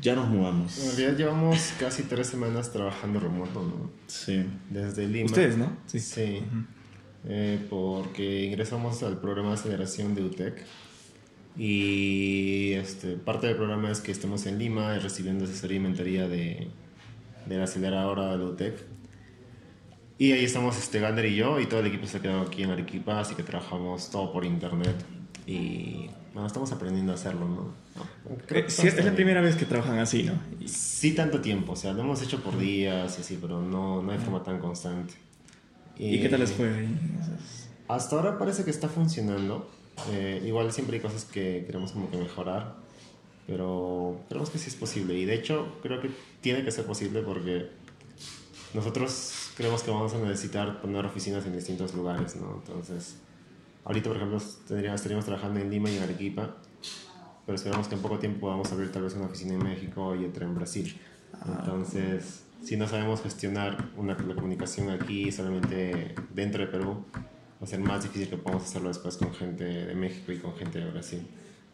[0.00, 0.78] Ya nos mudamos.
[0.78, 3.90] En realidad llevamos casi tres semanas trabajando remoto, ¿no?
[4.06, 4.46] Sí.
[4.70, 5.26] Desde Lima.
[5.26, 5.76] Ustedes, ¿no?
[5.86, 6.40] Sí.
[7.28, 10.64] Eh, porque ingresamos al programa de aceleración de UTEC.
[11.56, 16.28] Y este, parte del programa es que estemos en Lima y recibiendo asesoría y mentoría
[16.28, 16.68] de,
[17.46, 18.74] de la aceleradora de UTEC.
[20.20, 22.62] Y ahí estamos este, Gander y yo, y todo el equipo se ha quedado aquí
[22.62, 24.94] en Arequipa, así que trabajamos todo por internet.
[25.46, 27.72] Y bueno, estamos aprendiendo a hacerlo, ¿no?
[27.96, 29.14] No, creo Eh, que sí, es la bien.
[29.14, 30.34] primera vez que trabajan así, ¿no?
[30.60, 34.02] Y- Sí, tanto tiempo, o sea, lo hemos hecho por días y así, pero no,
[34.02, 35.14] no de forma tan constante.
[35.98, 36.98] ¿Y qué tal les fue ahí?
[37.88, 39.70] Hasta ahora parece que está funcionando.
[40.12, 42.76] Eh, igual siempre hay cosas que queremos como que mejorar,
[43.46, 45.14] pero creemos que sí es posible.
[45.18, 46.10] Y de hecho, creo que
[46.42, 47.68] tiene que ser posible porque
[48.72, 52.62] nosotros creemos que vamos a necesitar poner oficinas en distintos lugares, ¿no?
[52.64, 53.18] Entonces,
[53.84, 56.56] ahorita, por ejemplo, tendríamos, estaríamos trabajando en Lima y en Arequipa,
[57.44, 60.24] pero esperamos que en poco tiempo a abrir tal vez una oficina en México y
[60.24, 60.98] otra en Brasil.
[61.46, 67.66] Entonces, si no sabemos gestionar una, la comunicación aquí solamente dentro de Perú, va a
[67.66, 70.90] ser más difícil que podamos hacerlo después con gente de México y con gente de
[70.90, 71.28] Brasil.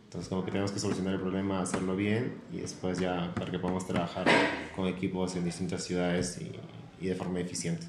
[0.06, 3.60] Entonces, como que tenemos que solucionar el problema, hacerlo bien y después ya para que
[3.60, 4.26] podamos trabajar
[4.74, 6.50] con equipos en distintas ciudades y,
[7.00, 7.86] y de forma eficiente.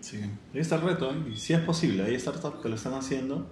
[0.00, 0.18] Sí,
[0.54, 1.32] ahí está el reto, ¿eh?
[1.32, 3.50] y sí es posible, hay startups que lo están haciendo.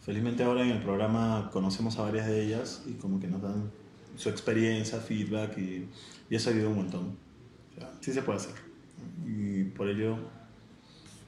[0.00, 3.70] Felizmente ahora en el programa conocemos a varias de ellas y como que nos dan
[4.16, 5.88] su experiencia, feedback y,
[6.28, 7.16] y eso un montón.
[7.70, 8.54] O sea, sí se puede hacer.
[9.26, 10.18] Y por ello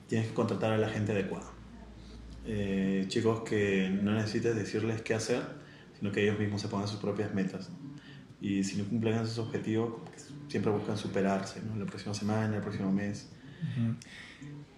[0.08, 1.50] tienes que contratar a la gente adecuada.
[2.46, 5.42] Eh, chicos que no necesites decirles qué hacer,
[5.98, 7.70] sino que ellos mismos se pongan sus propias metas.
[8.40, 10.00] Y si no cumplen esos objetivos,
[10.50, 11.76] siempre buscan superarse, ¿no?
[11.76, 13.28] La próxima semana, el próximo mes.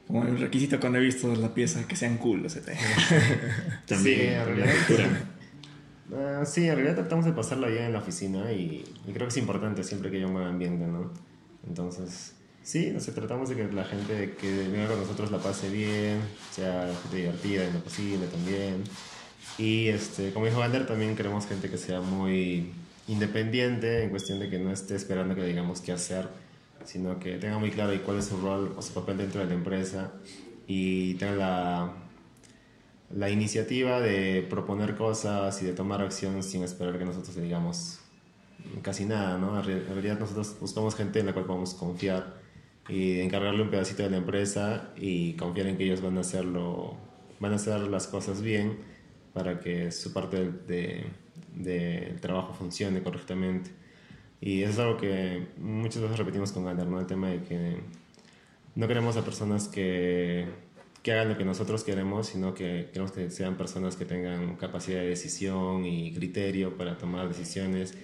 [0.06, 2.66] Como el requisito cuando he visto la pieza, que sean cool los ET.
[3.87, 4.74] También, Sí, en la realidad.
[6.14, 9.30] Ah, sí, en realidad tratamos de pasarla bien en la oficina y, y creo que
[9.32, 11.11] es importante siempre que haya un buen ambiente, ¿no?
[11.66, 15.70] Entonces, sí, no sé, tratamos de que la gente que venga con nosotros la pase
[15.70, 18.85] bien, sea gente divertida en lo posible también.
[19.56, 22.72] Y este, como dijo Vander, también queremos gente que sea muy
[23.09, 26.29] independiente en cuestión de que no esté esperando que digamos qué hacer,
[26.85, 29.55] sino que tenga muy claro cuál es su rol o su papel dentro de la
[29.55, 30.12] empresa
[30.67, 31.93] y tenga la,
[33.15, 37.99] la iniciativa de proponer cosas y de tomar acción sin esperar que nosotros le digamos
[38.83, 39.59] casi nada, ¿no?
[39.59, 42.41] En re- en realidad nosotros buscamos gente en la cual podemos confiar
[42.88, 46.97] y encargarle un pedacito de la empresa y confiar en que ellos van a hacerlo,
[47.41, 48.79] van a hacer las cosas bien
[49.35, 51.05] para que su parte del de,
[51.55, 53.71] del trabajo funcione correctamente.
[54.41, 56.99] Y eso es algo que muchas veces repetimos con Gander, ¿no?
[57.01, 57.77] El tema de que
[58.75, 60.47] no queremos a personas que,
[61.03, 65.01] que hagan lo que nosotros queremos, sino que queremos que sean personas que tengan capacidad
[65.01, 67.95] de decisión y criterio para tomar decisiones,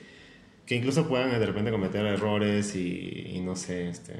[0.67, 4.15] que incluso puedan de repente cometer errores y, y no sé, este,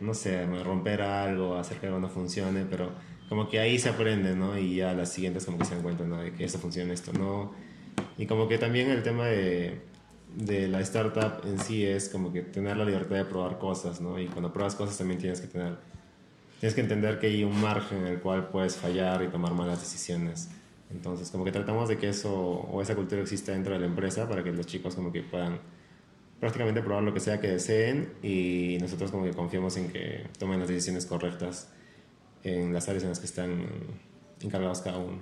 [0.00, 2.92] no sé, romper algo, hacer que algo no funcione, pero
[3.28, 4.58] como que ahí se aprende, ¿no?
[4.58, 6.18] Y ya las siguientes como que se dan cuenta, ¿no?
[6.18, 7.52] De que esto funciona, esto no.
[8.16, 9.80] Y como que también el tema de,
[10.36, 14.18] de la startup en sí es como que tener la libertad de probar cosas, ¿no?
[14.18, 15.76] Y cuando pruebas cosas también tienes que tener,
[16.60, 19.80] tienes que entender que hay un margen en el cual puedes fallar y tomar malas
[19.80, 20.48] decisiones.
[20.90, 24.28] Entonces, como que tratamos de que eso o esa cultura exista dentro de la empresa
[24.28, 25.58] para que los chicos como que puedan
[26.40, 30.60] prácticamente probar lo que sea que deseen y nosotros como que confiamos en que tomen
[30.60, 31.68] las decisiones correctas
[32.44, 33.66] en las áreas en las que están
[34.40, 35.18] encargados cada uno.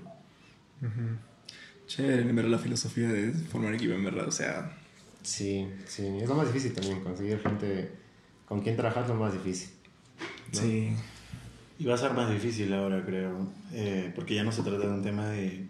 [1.86, 4.76] Chévere, en verdad la filosofía de formar equipo, en verdad, o sea...
[5.22, 7.90] Sí, sí, es lo más difícil también, conseguir gente
[8.46, 9.70] con quien trabajar es lo más difícil.
[10.52, 10.92] Sí.
[11.78, 14.88] Y va a ser más difícil ahora, creo, eh, porque ya no se trata de
[14.88, 15.66] un tema de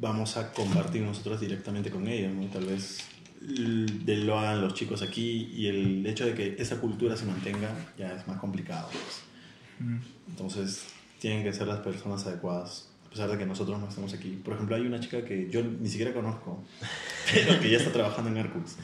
[0.00, 2.46] vamos a compartir nosotros directamente con ellos, ¿no?
[2.46, 2.98] Tal vez
[3.40, 7.70] de lo hagan los chicos aquí y el hecho de que esa cultura se mantenga
[7.98, 8.88] ya es más complicado.
[8.88, 9.22] Pues.
[9.78, 9.98] Mm.
[10.28, 10.86] Entonces,
[11.18, 14.40] tienen que ser las personas adecuadas, a pesar de que nosotros no estamos aquí.
[14.44, 16.62] Por ejemplo, hay una chica que yo ni siquiera conozco,
[17.32, 18.76] pero que ya está trabajando en Aircooks.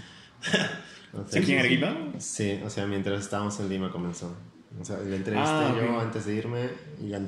[1.36, 1.96] ¿Aquí en Arequipa?
[2.18, 4.36] Sí, o sea, mientras estábamos en Lima comenzó.
[4.78, 6.68] O sea, le entrevisté ah, yo antes de irme
[7.00, 7.20] y ya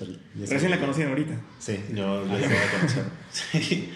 [0.48, 1.40] Recién la conocí ahorita.
[1.58, 1.80] Sí.
[1.94, 3.04] Yo la acabo de conocer.
[3.30, 3.90] sí.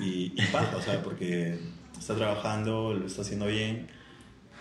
[0.00, 1.58] Y, y o sea, porque
[1.98, 3.88] está trabajando, lo está haciendo bien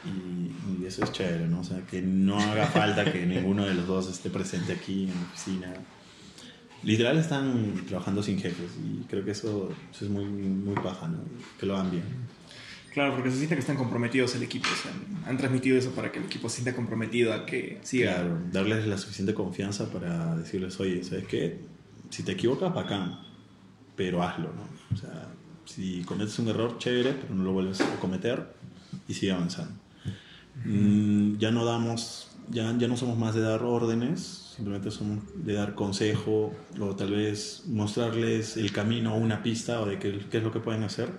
[0.05, 1.61] y, eso es chévere, ¿no?
[1.61, 5.15] O sea, que no haga falta que ninguno de los dos esté presente aquí en
[5.15, 5.73] la oficina.
[6.83, 11.19] Literal están trabajando sin jefes y creo que eso, es muy, muy paja, ¿no?
[11.59, 12.03] Que lo hagan bien.
[12.91, 14.91] Claro, porque se siente que están comprometidos el equipo, o sea,
[15.27, 18.15] han transmitido eso para que el equipo se sienta comprometido a que siga.
[18.15, 21.59] Claro, darles la suficiente confianza para decirles, oye, ¿sabes qué?
[22.11, 23.19] Si te equivocas, bacán,
[23.95, 24.67] pero hazlo, ¿no?
[24.93, 25.27] O sea,
[25.65, 28.53] si cometes un error, chévere, pero no lo vuelves a cometer
[29.07, 29.73] y sigue avanzando.
[30.65, 35.53] Mm, ya no damos, ya, ya no somos más de dar órdenes, simplemente somos de
[35.53, 40.37] dar consejo o tal vez mostrarles el camino o una pista o de qué, qué
[40.37, 41.09] es lo que pueden hacer.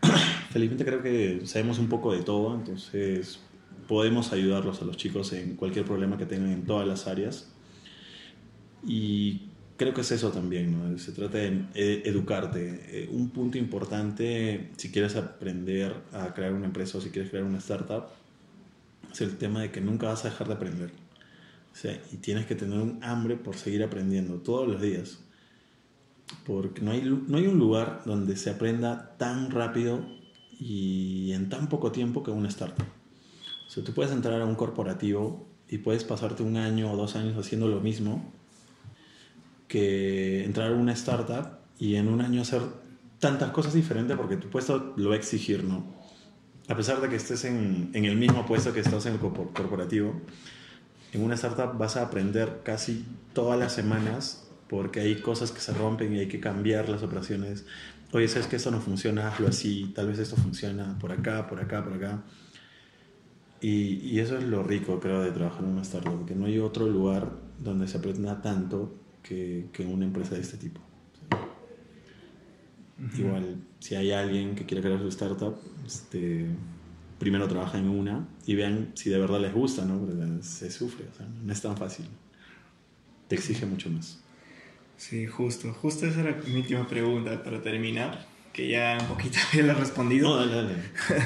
[0.50, 3.40] Felizmente creo que sabemos un poco de todo, entonces
[3.86, 7.50] podemos ayudarlos a los chicos en cualquier problema que tengan en todas las áreas.
[8.86, 10.98] Y creo que es eso también, ¿no?
[10.98, 12.80] Se trata de eh, educarte.
[12.88, 17.44] Eh, un punto importante, si quieres aprender a crear una empresa o si quieres crear
[17.44, 18.04] una startup,
[19.10, 21.07] es el tema de que nunca vas a dejar de aprender.
[22.12, 25.20] Y tienes que tener un hambre por seguir aprendiendo todos los días.
[26.46, 30.04] Porque no hay, no hay un lugar donde se aprenda tan rápido
[30.58, 32.86] y en tan poco tiempo que una startup.
[33.66, 37.16] O sea, tú puedes entrar a un corporativo y puedes pasarte un año o dos
[37.16, 38.32] años haciendo lo mismo
[39.68, 42.62] que entrar a una startup y en un año hacer
[43.18, 45.84] tantas cosas diferentes porque tu puesto lo va a exigir, ¿no?
[46.68, 50.20] A pesar de que estés en, en el mismo puesto que estás en el corporativo,
[51.12, 55.72] en una startup vas a aprender casi todas las semanas porque hay cosas que se
[55.72, 57.64] rompen y hay que cambiar las operaciones.
[58.12, 61.60] Oye, sabes que esto no funciona, hazlo así, tal vez esto funciona por acá, por
[61.60, 62.22] acá, por acá.
[63.60, 66.58] Y, y eso es lo rico, creo, de trabajar en una startup, porque no hay
[66.58, 70.80] otro lugar donde se aprenda tanto que, que una empresa de este tipo.
[73.16, 76.46] Igual, si hay alguien que quiere crear su startup, este,
[77.18, 80.06] primero trabaja en una y vean si de verdad les gusta, ¿no?
[80.42, 82.06] se sufre, o sea, no es tan fácil.
[83.28, 84.20] Te exige mucho más.
[84.96, 85.72] Sí, justo.
[85.74, 89.76] Justo esa era mi última pregunta para terminar, que ya un poquito ya la he
[89.76, 90.28] respondido.
[90.28, 90.74] No, dale, dale.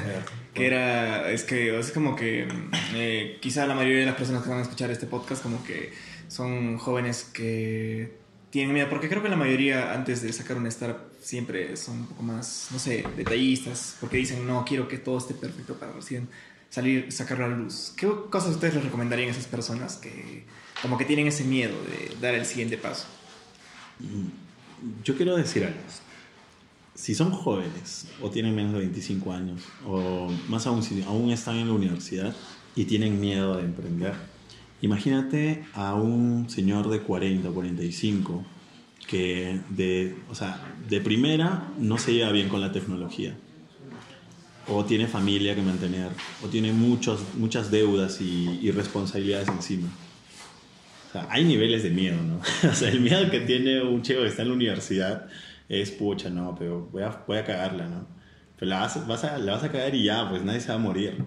[0.55, 2.48] que era, es que es como que
[2.94, 5.92] eh, quizá la mayoría de las personas que van a escuchar este podcast como que
[6.28, 8.18] son jóvenes que
[8.50, 12.06] tienen miedo, porque creo que la mayoría antes de sacar un startup siempre son un
[12.06, 16.28] poco más, no sé, detallistas, porque dicen, no, quiero que todo esté perfecto para recién
[16.68, 17.92] salir, sacarlo a la luz.
[17.96, 20.44] ¿Qué cosas ustedes les recomendarían a esas personas que
[20.80, 23.06] como que tienen ese miedo de dar el siguiente paso?
[24.00, 25.78] Mm, yo quiero decir algo.
[26.94, 31.56] Si son jóvenes o tienen menos de 25 años, o más aún si aún están
[31.56, 32.35] en la universidad
[32.74, 34.14] y tienen miedo de emprender,
[34.82, 38.44] Imagínate a un señor de 40 o 45
[39.06, 43.34] que de, o sea, de primera no se lleva bien con la tecnología,
[44.68, 46.08] o tiene familia que mantener,
[46.44, 49.88] o tiene muchos, muchas deudas y, responsabilidades encima.
[51.08, 52.40] O sea, hay niveles de miedo, ¿no?
[52.70, 55.26] O sea, el miedo que tiene un chico que está en la universidad
[55.68, 58.06] es, pucha, no, pero voy a, voy a cagarla, ¿no?
[58.56, 60.74] Pero la vas, vas a, la vas a cagar y ya, pues nadie se va
[60.74, 61.22] a morir.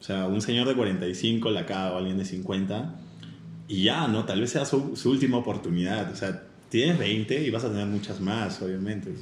[0.00, 2.94] O sea, un señor de 45 la caga o alguien de 50
[3.68, 4.24] y ya, ¿no?
[4.24, 6.10] Tal vez sea su, última oportunidad.
[6.10, 9.12] O sea, tienes 20 y vas a tener muchas más, obviamente.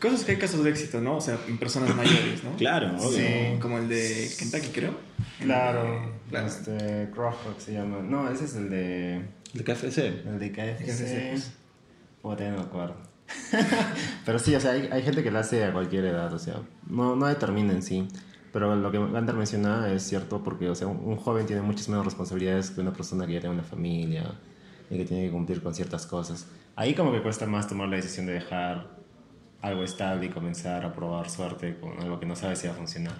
[0.00, 1.16] Cosas que hay casos de éxito, ¿no?
[1.16, 2.56] O sea, en personas mayores, ¿no?
[2.56, 3.18] Claro, obvio.
[3.18, 3.58] Sí.
[3.60, 4.94] Como el de Kentucky, creo.
[5.40, 6.46] Claro, Claro.
[6.46, 7.98] este, Crawford se llama.
[8.02, 9.22] No, ese es el de.
[9.54, 9.98] El KFC.
[10.26, 10.84] El de KFC.
[10.84, 11.52] KFC.
[12.22, 12.96] Puta, no me acuerdo.
[14.26, 16.60] Pero sí, o sea, hay, hay gente que la hace a cualquier edad, o sea,
[16.88, 18.06] no, no determina en sí.
[18.52, 21.88] Pero lo que Gander menciona es cierto porque, o sea, un, un joven tiene muchas
[21.88, 24.32] menos responsabilidades que una persona que ya tiene una familia
[24.90, 26.46] y que tiene que cumplir con ciertas cosas.
[26.76, 28.94] Ahí como que cuesta más tomar la decisión de dejar
[29.60, 32.76] algo estable y comenzar a probar suerte con algo que no sabes si va a
[32.76, 33.14] funcionar.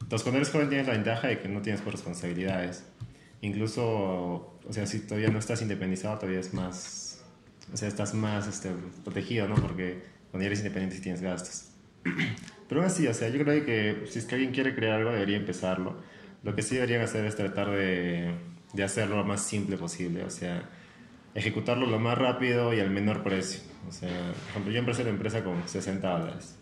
[0.00, 2.84] Entonces, cuando eres joven tienes la ventaja de que no tienes pues, responsabilidades.
[3.40, 3.82] Incluso,
[4.66, 7.24] o sea, si todavía no estás independizado, todavía es más,
[7.72, 8.70] o sea, estás más este,
[9.04, 9.56] protegido, ¿no?
[9.56, 11.70] Porque cuando eres independiente sí tienes gastos.
[12.68, 15.10] Pero aún así, o sea, yo creo que si es que alguien quiere crear algo,
[15.10, 15.96] debería empezarlo.
[16.42, 18.34] Lo que sí deberían hacer es tratar de
[18.82, 20.68] hacerlo lo más simple posible, o sea,
[21.34, 23.60] ejecutarlo lo más rápido y al menor precio.
[23.88, 26.56] O sea, por ejemplo, yo empecé la empresa con 60 dólares.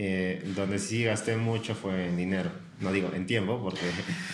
[0.00, 3.80] Eh, donde sí gasté mucho fue en dinero, no digo en tiempo, porque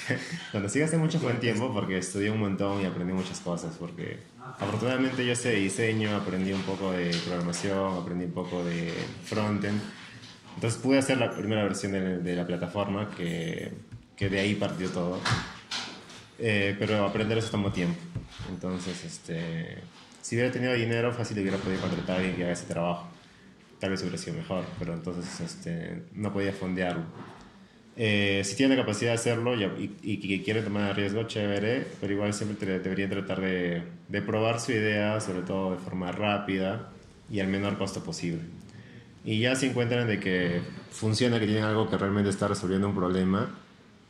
[0.53, 3.74] donde sí gasté mucho fue en tiempo porque estudié un montón y aprendí muchas cosas,
[3.81, 4.18] porque
[4.61, 8.92] afortunadamente yo sé diseño, aprendí un poco de programación, aprendí un poco de
[9.24, 9.81] frontend,
[10.55, 13.72] entonces pude hacer la primera versión de, de la plataforma que,
[14.16, 15.18] que de ahí partió todo,
[16.38, 18.01] Eh, pero aprender eso tomó tiempo,
[18.51, 19.79] entonces este,
[20.20, 23.09] si hubiera tenido dinero fácil hubiera podido contratar a alguien que haga ese trabajo
[23.85, 27.03] tal vez hubiera sido mejor, pero entonces este, no podía fondearlo.
[27.97, 32.33] Eh, si tiene la capacidad de hacerlo y, que quiere tomar riesgo, chévere, pero igual
[32.33, 36.88] siempre te- deberían tratar de, de probar su idea, sobre todo de forma rápida
[37.31, 38.40] y al menor costo posible.
[39.23, 42.94] Y ya si encuentran de que funciona, que tienen algo que realmente está resolviendo un
[42.94, 43.55] problema,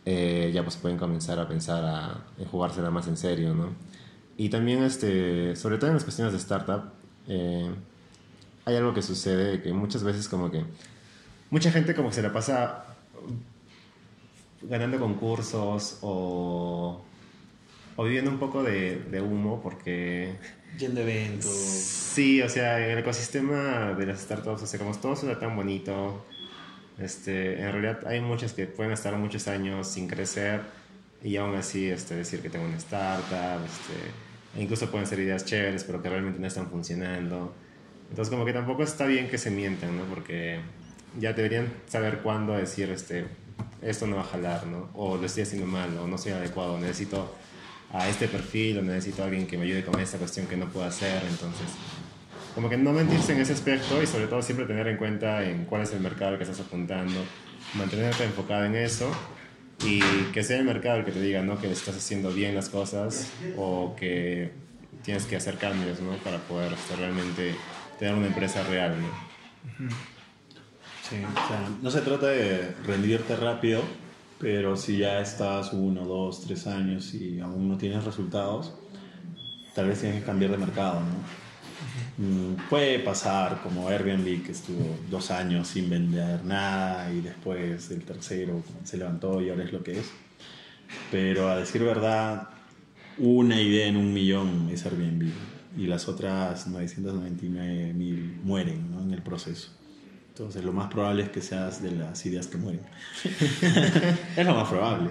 [0.06, 3.70] eh, ya pues pueden comenzar a pensar a, en jugársela más en serio, ¿no?
[4.36, 6.92] Y también, este, sobre todo en las cuestiones de startup,
[7.28, 7.70] eh,
[8.64, 10.64] hay algo que sucede que muchas veces como que
[11.50, 12.84] mucha gente como que se la pasa
[14.62, 17.00] ganando concursos o,
[17.96, 20.36] o viviendo un poco de, de humo porque
[20.78, 21.50] Yendo eventos.
[21.52, 25.54] sí, o sea, en el ecosistema de las startups, o sea, como todo suena tan
[25.54, 26.24] bonito,
[26.98, 30.60] este, en realidad hay muchas que pueden estar muchos años sin crecer
[31.22, 35.44] y aún así este, decir que tengo una startup, este, e incluso pueden ser ideas
[35.44, 37.54] chéveres pero que realmente no están funcionando.
[38.10, 40.04] Entonces como que tampoco está bien que se mientan, ¿no?
[40.04, 40.60] Porque
[41.18, 43.26] ya deberían saber cuándo decir, este,
[43.82, 44.90] esto no va a jalar, ¿no?
[44.94, 47.34] O lo estoy haciendo mal, o no soy adecuado, necesito
[47.92, 50.68] a este perfil, o necesito a alguien que me ayude con esta cuestión que no
[50.68, 51.68] puedo hacer, entonces...
[52.54, 55.64] Como que no mentirse en ese aspecto y sobre todo siempre tener en cuenta en
[55.64, 57.20] cuál es el mercado al que estás apuntando,
[57.74, 59.10] mantenerte enfocado en eso
[59.84, 60.00] y
[60.32, 61.60] que sea el mercado el que te diga, ¿no?
[61.60, 64.52] Que estás haciendo bien las cosas o que
[65.02, 66.12] tienes que hacer cambios, ¿no?
[66.18, 67.54] Para poder este, realmente
[67.98, 69.08] tener una empresa real, ¿no?
[71.02, 73.82] Sí, o sea, no se trata de rendirte rápido,
[74.38, 78.74] pero si ya estás uno, dos, tres años y aún no tienes resultados,
[79.74, 81.43] tal vez tienes que cambiar de mercado, ¿no?
[82.16, 88.02] Mm, Puede pasar como Airbnb que estuvo dos años sin vender nada y después el
[88.02, 90.10] tercero se levantó y ahora es lo que es.
[91.10, 92.48] Pero a decir verdad,
[93.18, 95.30] una idea en un millón es Airbnb
[95.76, 99.02] y las otras 999 mil mueren ¿no?
[99.02, 99.70] en el proceso.
[100.28, 102.82] Entonces lo más probable es que seas de las ideas que mueren.
[104.36, 105.10] es lo más probable.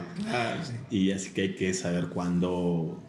[0.63, 0.73] Sí.
[0.89, 3.02] Y así que hay que saber cuándo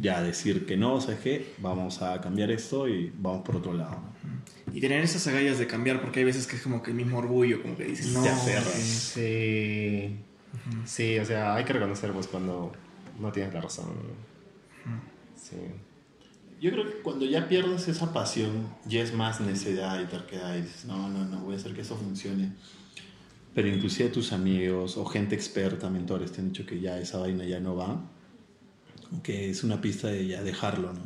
[0.00, 1.54] ya decir que no, ¿sabes qué?
[1.58, 4.02] Vamos a cambiar esto y vamos por otro lado.
[4.24, 4.74] ¿no?
[4.74, 7.18] Y tener esas agallas de cambiar, porque hay veces que es como que el mismo
[7.18, 8.22] orgullo, como que dices, no.
[8.22, 8.72] Te aferras.
[8.72, 10.16] Sí,
[10.84, 12.72] sí, o sea, hay que reconocer pues cuando
[13.18, 13.86] no tienes la razón.
[13.86, 15.00] ¿no?
[15.36, 15.56] Sí.
[16.60, 20.62] Yo creo que cuando ya pierdes esa pasión, ya es más necedad y terquedad y
[20.62, 22.52] dices, no, no, no, voy a hacer que eso funcione.
[23.52, 27.44] Pero inclusive tus amigos o gente experta, mentores, te han dicho que ya esa vaina
[27.44, 28.00] ya no va.
[29.22, 31.00] Que es una pista de ya dejarlo, ¿no?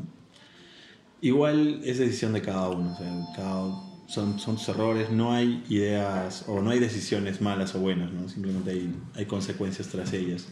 [1.21, 2.92] Igual es decisión de cada uno.
[2.92, 7.75] o sea, cada- son, son tus errores, no hay ideas o no hay decisiones malas
[7.75, 8.29] o buenas, ¿no?
[8.29, 10.47] Simplemente hay, hay consecuencias tras ellas.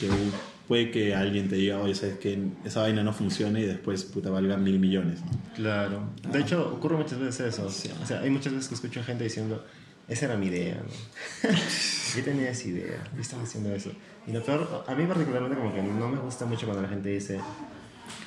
[0.00, 0.08] Que
[0.66, 4.30] puede que alguien te diga, oye, sabes que esa vaina no funciona y después puta
[4.30, 5.20] valga mil millones.
[5.20, 5.30] ¿no?
[5.54, 6.08] Claro.
[6.32, 7.66] De hecho, ocurre muchas veces eso.
[7.66, 9.62] O sea, hay muchas veces que escucho gente diciendo,
[10.08, 11.50] esa era mi idea, ¿no?
[12.16, 13.90] yo tenía esa idea, yo estaba haciendo eso.
[14.28, 17.08] Y lo peor, a mí particularmente como que no me gusta mucho cuando la gente
[17.08, 17.40] dice,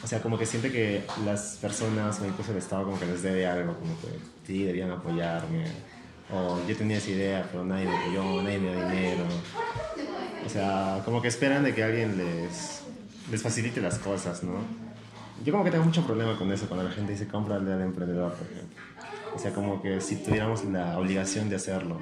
[0.04, 3.22] o sea, como que siente que las personas o incluso el Estado como que les
[3.22, 4.08] debe algo, como que
[4.47, 5.66] sí, debían apoyarme.
[6.34, 9.26] O yo tenía esa idea, pero nadie me apoyó, nadie me dio dinero.
[10.43, 12.82] O sea, como que esperan de que alguien les,
[13.30, 14.56] les facilite las cosas, ¿no?
[15.44, 18.34] Yo como que tengo mucho problema con eso, cuando la gente dice cómprale al emprendedor,
[18.34, 18.78] por ejemplo.
[19.34, 21.98] O sea, como que si tuviéramos la obligación de hacerlo,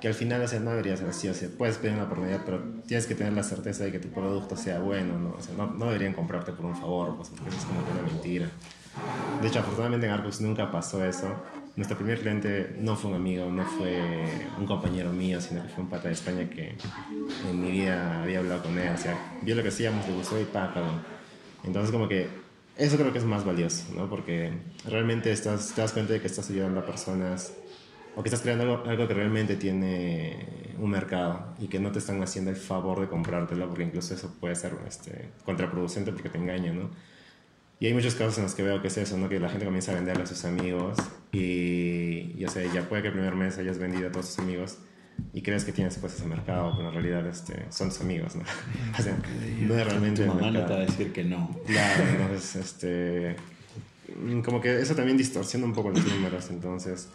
[0.00, 2.42] que al final, o sea, no debería ser así, o sea, puedes pedir una oportunidad,
[2.44, 5.34] pero tienes que tener la certeza de que tu producto sea bueno, ¿no?
[5.38, 7.92] O sea, no, no deberían comprarte por un favor, pues, porque eso es como que
[7.92, 8.50] una mentira.
[9.40, 11.28] De hecho, afortunadamente en Arcus nunca pasó eso.
[11.76, 14.02] Nuestro primer cliente no fue un amigo, no fue
[14.58, 16.76] un compañero mío, sino que fue un pata de España que
[17.48, 18.92] en mi vida había hablado con él.
[18.92, 20.90] O sea, vio lo que hacíamos, le gustó y pa, pagó.
[21.62, 22.28] Entonces, como que
[22.78, 24.08] eso creo que es más valioso, ¿no?
[24.08, 24.52] Porque
[24.86, 27.52] realmente estás, te das cuenta de que estás ayudando a personas
[28.14, 31.98] o que estás creando algo, algo, que realmente tiene un mercado y que no te
[31.98, 36.38] están haciendo el favor de comprártelo, porque incluso eso puede ser este, contraproducente porque te
[36.38, 36.90] engaña, ¿no?
[37.80, 39.28] Y hay muchos casos en los que veo que es eso, ¿no?
[39.28, 40.98] Que la gente comienza a venderle a sus amigos
[41.32, 44.38] y, y o sea, ya puede que el primer mes hayas vendido a todos tus
[44.38, 44.78] amigos
[45.32, 48.42] y crees que tienes pues ese mercado, pero en realidad este, son tus amigos, ¿no?
[48.98, 49.16] O sea,
[49.60, 50.78] no es realmente Tu el mamá no te mercado.
[50.78, 51.60] va a decir que no.
[51.66, 53.36] Claro, entonces, este,
[54.16, 57.08] mm, como que eso también distorsiona un poco los números, entonces,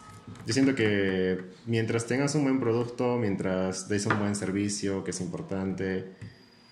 [0.45, 5.19] yo siento que mientras tengas un buen producto, mientras des un buen servicio, que es
[5.21, 6.13] importante,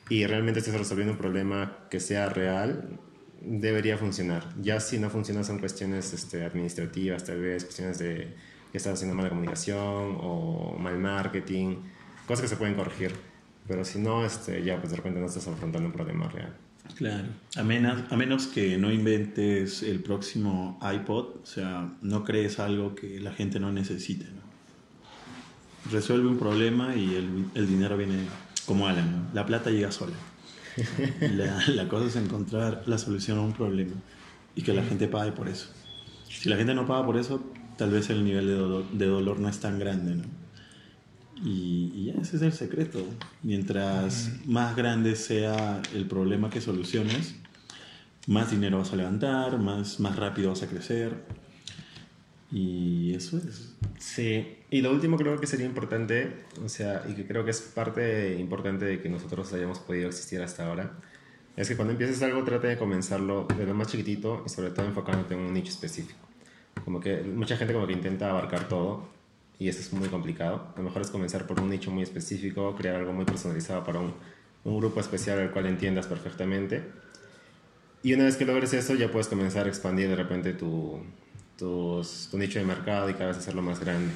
[0.09, 2.99] y realmente estés resolviendo un problema que sea real,
[3.41, 4.47] debería funcionar.
[4.61, 8.35] Ya si no funciona son cuestiones este, administrativas, tal vez, cuestiones de
[8.71, 10.70] que estás haciendo mala comunicación o
[11.01, 11.77] marketing,
[12.25, 13.13] cosas que se pueden corregir.
[13.67, 16.55] Pero si no, este, ya pues de repente no estás afrontando un problema real.
[16.95, 17.27] Claro.
[17.55, 22.95] A menos, a menos que no inventes el próximo iPod, o sea, no crees algo
[22.95, 24.25] que la gente no necesite.
[24.25, 24.41] ¿no?
[25.91, 28.25] Resuelve un problema y el, el dinero viene
[28.65, 29.11] como Alan.
[29.11, 29.33] ¿no?
[29.33, 30.15] La plata llega sola.
[31.19, 33.95] La, la cosa es encontrar la solución a un problema
[34.55, 35.69] y que la gente pague por eso.
[36.29, 37.43] Si la gente no paga por eso,
[37.77, 40.15] tal vez el nivel de dolor, de dolor no es tan grande.
[40.15, 40.23] ¿no?
[41.43, 43.03] Y, ese es el secreto.
[43.43, 47.35] Mientras más grande sea el problema que soluciones,
[48.27, 51.15] más dinero vas a levantar, más, más rápido vas a crecer.
[52.51, 53.73] Y eso es.
[53.97, 57.61] Sí, y lo último creo que sería importante, o sea, y que creo que es
[57.61, 60.91] parte importante de que nosotros hayamos podido existir hasta ahora,
[61.55, 64.85] es que cuando empieces algo trate de comenzarlo de lo más chiquitito y sobre todo
[64.85, 66.19] enfocándote en un nicho específico.
[66.83, 69.07] Como que mucha gente como que intenta abarcar todo
[69.61, 70.73] y eso es muy complicado.
[70.75, 74.11] Lo mejor es comenzar por un nicho muy específico, crear algo muy personalizado para un,
[74.63, 76.81] un grupo especial al cual entiendas perfectamente.
[78.01, 80.99] Y una vez que logres eso, ya puedes comenzar a expandir de repente tu,
[81.59, 84.11] tus, tu nicho de mercado y cada vez hacerlo más grande.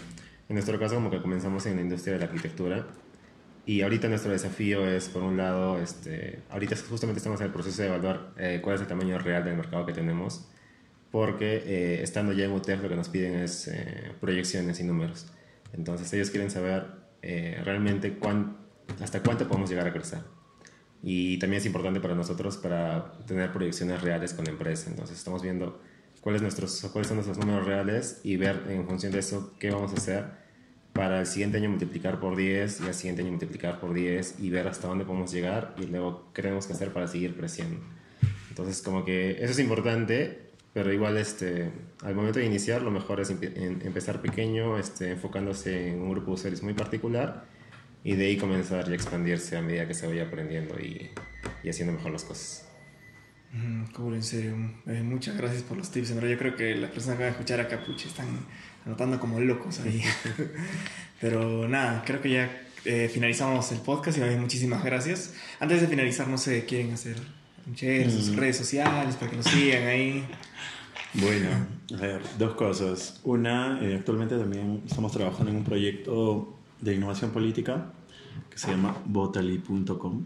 [0.50, 2.88] En nuestro caso, como que comenzamos en la industria de la arquitectura
[3.68, 7.84] y ahorita nuestro desafío es, por un lado, este, ahorita justamente estamos en el proceso
[7.84, 10.48] de evaluar eh, cuál es el tamaño real del mercado que tenemos,
[11.16, 15.28] porque eh, estando ya en UTEF lo que nos piden es eh, proyecciones y números.
[15.72, 16.88] Entonces ellos quieren saber
[17.22, 18.58] eh, realmente cuán,
[19.02, 20.20] hasta cuánto podemos llegar a crecer.
[21.02, 24.90] Y también es importante para nosotros para tener proyecciones reales con la empresa.
[24.90, 25.82] Entonces estamos viendo
[26.20, 29.94] cuáles, nuestros, cuáles son nuestros números reales y ver en función de eso qué vamos
[29.94, 30.26] a hacer
[30.92, 34.50] para el siguiente año multiplicar por 10 y al siguiente año multiplicar por 10 y
[34.50, 37.80] ver hasta dónde podemos llegar y luego qué tenemos que hacer para seguir creciendo.
[38.50, 40.45] Entonces como que eso es importante,
[40.76, 41.72] pero igual este,
[42.04, 46.34] al momento de iniciar lo mejor es empezar pequeño, este, enfocándose en un grupo de
[46.34, 47.46] usuarios muy particular
[48.04, 51.12] y de ahí comenzar y expandirse a medida que se vaya aprendiendo y,
[51.64, 52.68] y haciendo mejor las cosas.
[53.54, 54.54] Mm, Cool, en serio.
[54.88, 56.10] Eh, muchas gracias por los tips.
[56.10, 58.28] En verdad, yo creo que las personas que van a escuchar a Capuche están
[58.86, 60.04] anotando como locos ahí.
[61.22, 65.36] Pero nada, creo que ya eh, finalizamos el podcast y muchísimas gracias.
[65.62, 67.16] Antes de finalizar, no sé, ¿quieren hacer
[67.74, 68.36] share, sus Mm.
[68.38, 70.26] redes sociales para que nos sigan ahí?
[71.14, 71.50] Bueno,
[71.98, 73.20] a ver, dos cosas.
[73.24, 77.94] Una, eh, actualmente también estamos trabajando en un proyecto de innovación política
[78.50, 80.26] que se llama votali.com,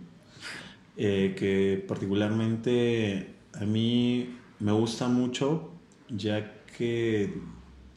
[0.97, 5.71] eh, que particularmente a mí me gusta mucho
[6.09, 7.33] ya que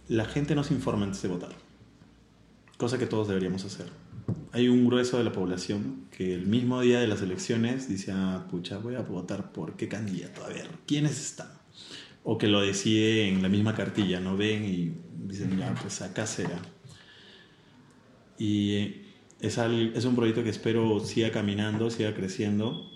[0.09, 1.53] la gente no se informa antes de votar,
[2.77, 3.87] cosa que todos deberíamos hacer.
[4.53, 8.47] Hay un grueso de la población que el mismo día de las elecciones dice, ah,
[8.51, 11.63] pucha, voy a votar por qué candidato, a ver, ¿quiénes están?
[12.25, 14.37] o que lo decide en la misma cartilla, ¿no?
[14.37, 14.93] Ven y
[15.27, 16.61] dicen, ya, pues acá será.
[18.39, 19.03] Y
[19.41, 22.91] es, es un proyecto que espero siga caminando, siga creciendo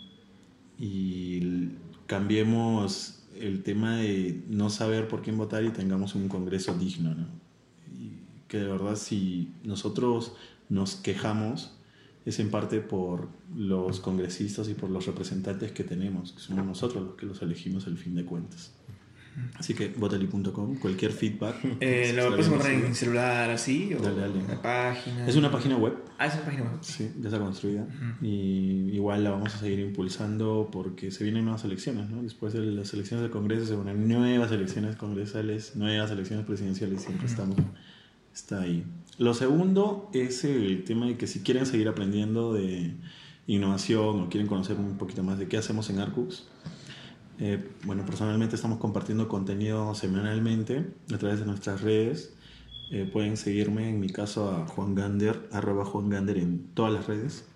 [0.79, 1.71] y
[2.07, 7.27] cambiemos el tema de no saber por quién votar y tengamos un Congreso digno, ¿no?
[8.49, 10.35] Que de verdad si nosotros
[10.69, 11.73] nos quejamos
[12.25, 17.05] es en parte por los congresistas y por los representantes que tenemos, que somos nosotros
[17.05, 18.73] los que los elegimos al fin de cuentas.
[19.55, 21.57] Así que boteli.com, cualquier feedback.
[21.81, 23.93] Eh, ¿Lo está puedes encontrar en celular así?
[23.95, 24.41] ¿O Dale, dale.
[24.62, 25.27] página?
[25.29, 25.95] Es una página web.
[26.19, 26.79] Ah, es una página web.
[26.81, 27.87] Sí, ya está construida.
[28.23, 32.23] Y igual la vamos a seguir impulsando porque se vienen nuevas elecciones, ¿no?
[32.23, 37.27] Después de las elecciones del Congreso se vienen nuevas elecciones congresales, nuevas elecciones presidenciales, siempre
[37.27, 37.57] estamos,
[38.35, 38.85] está ahí.
[39.19, 42.95] Lo segundo es el tema de que si quieren seguir aprendiendo de
[43.47, 46.47] innovación o quieren conocer un poquito más de qué hacemos en Arcux,
[47.39, 52.35] eh, bueno, personalmente estamos compartiendo contenido semanalmente a través de nuestras redes.
[52.91, 57.07] Eh, pueden seguirme, en mi caso, a Juan Gander, arroba Juan Gander en todas las
[57.07, 57.47] redes.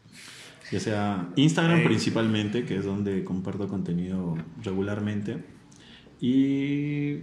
[0.72, 5.44] Ya sea Instagram principalmente, que es donde comparto contenido regularmente.
[6.20, 7.22] Y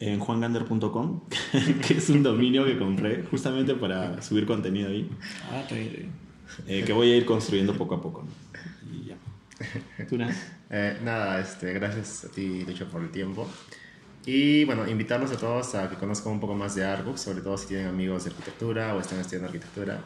[0.00, 1.22] en juangander.com,
[1.86, 5.08] que es un dominio que compré justamente para subir contenido ahí,
[5.50, 6.12] Ah, está bien, está bien.
[6.66, 8.24] eh, que voy a ir construyendo poco a poco.
[8.24, 8.94] ¿no?
[8.94, 10.06] Y ya.
[10.06, 10.36] ¿Tú, Nas?
[10.68, 13.48] Eh, nada, este, gracias a ti, Lucho, por el tiempo.
[14.26, 17.56] Y bueno, invitarlos a todos a que conozcan un poco más de Arcux, sobre todo
[17.56, 20.00] si tienen amigos de arquitectura o están estudiando arquitectura.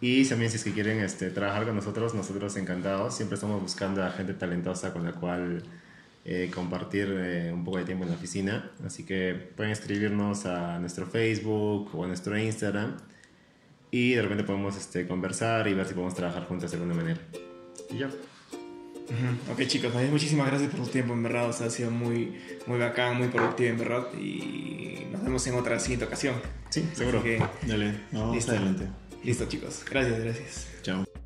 [0.00, 3.14] Y también si es que quieren este, trabajar con nosotros, nosotros encantados.
[3.14, 5.62] Siempre estamos buscando a gente talentosa con la cual
[6.32, 8.70] eh, compartir eh, un poco de tiempo en la oficina.
[8.86, 12.98] Así que pueden escribirnos a nuestro Facebook o a nuestro Instagram.
[13.90, 17.20] Y de repente podemos este, conversar y ver si podemos trabajar juntos de alguna manera.
[17.90, 18.10] Y ya.
[19.50, 22.78] Ok chicos, muchísimas gracias por su tiempo, en verdad, o sea, ha sido muy, muy
[22.78, 26.36] bacán, muy productivo, en verdad, y nos vemos en otra siguiente ocasión.
[26.68, 27.20] Sí, seguro.
[27.20, 28.52] Que, Dale, no, Listo.
[28.52, 28.86] adelante.
[29.24, 30.68] listo chicos, gracias, gracias.
[30.82, 31.19] Chao.